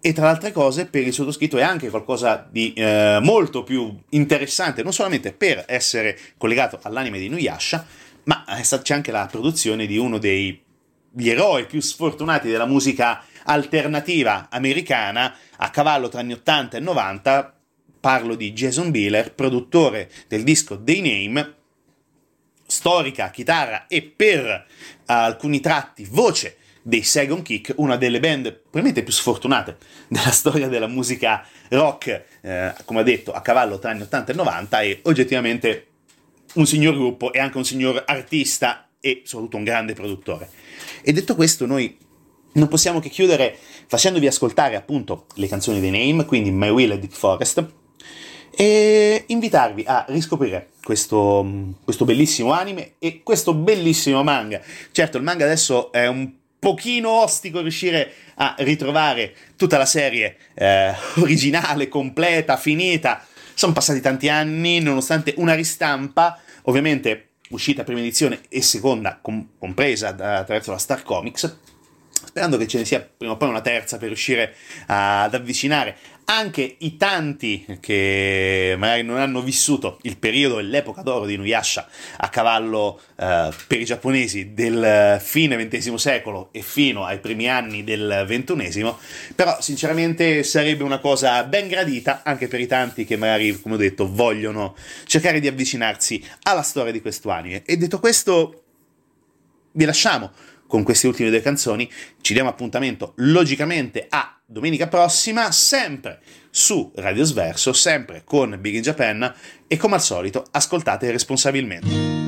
E 0.00 0.12
tra 0.14 0.24
le 0.24 0.30
altre 0.30 0.52
cose 0.52 0.86
per 0.86 1.06
il 1.06 1.12
sottoscritto 1.12 1.58
è 1.58 1.62
anche 1.62 1.90
qualcosa 1.90 2.48
di 2.50 2.72
eh, 2.72 3.18
molto 3.20 3.62
più 3.62 3.94
interessante, 4.08 4.82
non 4.82 4.94
solamente 4.94 5.34
per 5.34 5.66
essere 5.68 6.18
collegato 6.38 6.78
all'anime 6.80 7.18
di 7.18 7.28
Nuyasha, 7.28 7.84
ma 8.24 8.42
c'è 8.82 8.94
anche 8.94 9.10
la 9.10 9.28
produzione 9.30 9.84
di 9.84 9.98
uno 9.98 10.16
dei 10.16 10.62
gli 11.14 11.28
eroi 11.28 11.66
più 11.66 11.82
sfortunati 11.82 12.48
della 12.48 12.64
musica 12.64 13.22
alternativa 13.44 14.48
americana 14.50 15.36
a 15.58 15.68
cavallo 15.68 16.08
tra 16.08 16.20
anni 16.20 16.32
80 16.32 16.78
e 16.78 16.80
90 16.80 17.54
parlo 18.00 18.34
di 18.34 18.54
Jason 18.54 18.90
Bieler 18.90 19.34
produttore 19.34 20.10
del 20.26 20.42
disco 20.42 20.74
Day 20.76 21.02
Name 21.02 21.60
storica 22.72 23.30
chitarra 23.30 23.86
e 23.86 24.00
per 24.02 24.46
eh, 24.46 24.64
alcuni 25.04 25.60
tratti 25.60 26.06
voce 26.10 26.56
dei 26.80 27.02
Saigon 27.02 27.42
Kick, 27.42 27.74
una 27.76 27.96
delle 27.96 28.18
band 28.18 28.50
probabilmente 28.50 29.02
più 29.02 29.12
sfortunate 29.12 29.76
della 30.08 30.30
storia 30.32 30.68
della 30.68 30.86
musica 30.86 31.46
rock, 31.68 32.24
eh, 32.40 32.72
come 32.86 33.00
ha 33.00 33.02
detto, 33.02 33.32
a 33.32 33.42
cavallo 33.42 33.78
tra 33.78 33.90
anni 33.90 34.02
80 34.02 34.32
e 34.32 34.34
90 34.34 34.80
e 34.80 35.00
oggettivamente 35.02 35.86
un 36.54 36.66
signor 36.66 36.94
gruppo 36.94 37.30
e 37.32 37.38
anche 37.38 37.58
un 37.58 37.64
signor 37.64 38.02
artista 38.06 38.88
e 38.98 39.20
soprattutto 39.24 39.58
un 39.58 39.64
grande 39.64 39.92
produttore. 39.92 40.48
E 41.02 41.12
detto 41.12 41.34
questo, 41.34 41.66
noi 41.66 41.98
non 42.54 42.68
possiamo 42.68 43.00
che 43.00 43.10
chiudere 43.10 43.56
facendovi 43.86 44.26
ascoltare 44.26 44.76
appunto 44.76 45.26
le 45.34 45.46
canzoni 45.46 45.78
dei 45.78 45.90
Name, 45.90 46.24
quindi 46.24 46.50
My 46.50 46.70
Will 46.70 46.92
e 46.92 46.98
Deep 46.98 47.12
Forest, 47.12 47.80
e 48.54 49.24
invitarvi 49.28 49.84
a 49.86 50.04
riscoprire 50.08 50.70
questo, 50.82 51.74
questo 51.82 52.04
bellissimo 52.04 52.52
anime 52.52 52.94
e 52.98 53.22
questo 53.22 53.54
bellissimo 53.54 54.22
manga. 54.22 54.60
Certo, 54.90 55.16
il 55.16 55.22
manga 55.22 55.44
adesso 55.44 55.90
è 55.92 56.06
un 56.06 56.30
pochino 56.58 57.10
ostico 57.10 57.60
riuscire 57.60 58.12
a 58.36 58.54
ritrovare 58.58 59.34
tutta 59.56 59.78
la 59.78 59.86
serie 59.86 60.36
eh, 60.54 60.94
originale, 61.16 61.88
completa, 61.88 62.56
finita. 62.56 63.24
Sono 63.54 63.72
passati 63.72 64.00
tanti 64.00 64.28
anni, 64.28 64.80
nonostante 64.80 65.34
una 65.38 65.54
ristampa, 65.54 66.38
ovviamente 66.62 67.30
uscita 67.50 67.84
prima 67.84 68.00
edizione 68.00 68.40
e 68.48 68.62
seconda 68.62 69.18
com- 69.20 69.46
compresa 69.58 70.12
da- 70.12 70.38
attraverso 70.38 70.70
la 70.70 70.78
Star 70.78 71.02
Comics, 71.02 71.58
sperando 72.32 72.56
che 72.56 72.66
ce 72.66 72.78
ne 72.78 72.86
sia 72.86 73.06
prima 73.14 73.34
o 73.34 73.36
poi 73.36 73.50
una 73.50 73.60
terza 73.60 73.98
per 73.98 74.06
riuscire 74.06 74.54
ad 74.86 75.34
avvicinare 75.34 75.96
anche 76.24 76.76
i 76.78 76.96
tanti 76.96 77.66
che 77.78 78.74
magari 78.78 79.02
non 79.02 79.18
hanno 79.18 79.42
vissuto 79.42 79.98
il 80.02 80.16
periodo 80.16 80.58
e 80.58 80.62
l'epoca 80.62 81.02
d'oro 81.02 81.26
di 81.26 81.36
Nuyasha 81.36 81.86
a 82.16 82.30
cavallo 82.30 82.98
eh, 83.16 83.50
per 83.66 83.80
i 83.80 83.84
giapponesi 83.84 84.54
del 84.54 85.20
fine 85.20 85.68
XX 85.68 85.92
secolo 85.94 86.48
e 86.52 86.62
fino 86.62 87.04
ai 87.04 87.18
primi 87.18 87.50
anni 87.50 87.84
del 87.84 88.24
XXI, 88.26 88.94
però 89.34 89.60
sinceramente 89.60 90.42
sarebbe 90.42 90.84
una 90.84 91.00
cosa 91.00 91.44
ben 91.44 91.68
gradita 91.68 92.22
anche 92.24 92.48
per 92.48 92.60
i 92.60 92.66
tanti 92.66 93.04
che 93.04 93.16
magari, 93.18 93.60
come 93.60 93.74
ho 93.74 93.78
detto, 93.78 94.10
vogliono 94.10 94.74
cercare 95.04 95.38
di 95.38 95.48
avvicinarsi 95.48 96.24
alla 96.44 96.62
storia 96.62 96.92
di 96.92 97.02
questo 97.02 97.28
anime. 97.28 97.62
E 97.66 97.76
detto 97.76 98.00
questo, 98.00 98.62
vi 99.72 99.84
lasciamo 99.84 100.30
con 100.72 100.84
queste 100.84 101.06
ultime 101.06 101.28
due 101.28 101.42
canzoni. 101.42 101.86
Ci 102.22 102.32
diamo 102.32 102.48
appuntamento 102.48 103.12
logicamente 103.16 104.06
a 104.08 104.40
domenica 104.46 104.88
prossima, 104.88 105.52
sempre 105.52 106.20
su 106.48 106.90
Radio 106.94 107.24
Sverso, 107.24 107.74
sempre 107.74 108.22
con 108.24 108.56
Big 108.58 108.76
in 108.76 108.80
Japan 108.80 109.34
e 109.66 109.76
come 109.76 109.96
al 109.96 110.00
solito 110.00 110.46
ascoltate 110.50 111.10
responsabilmente. 111.10 112.21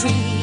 tree. 0.00 0.39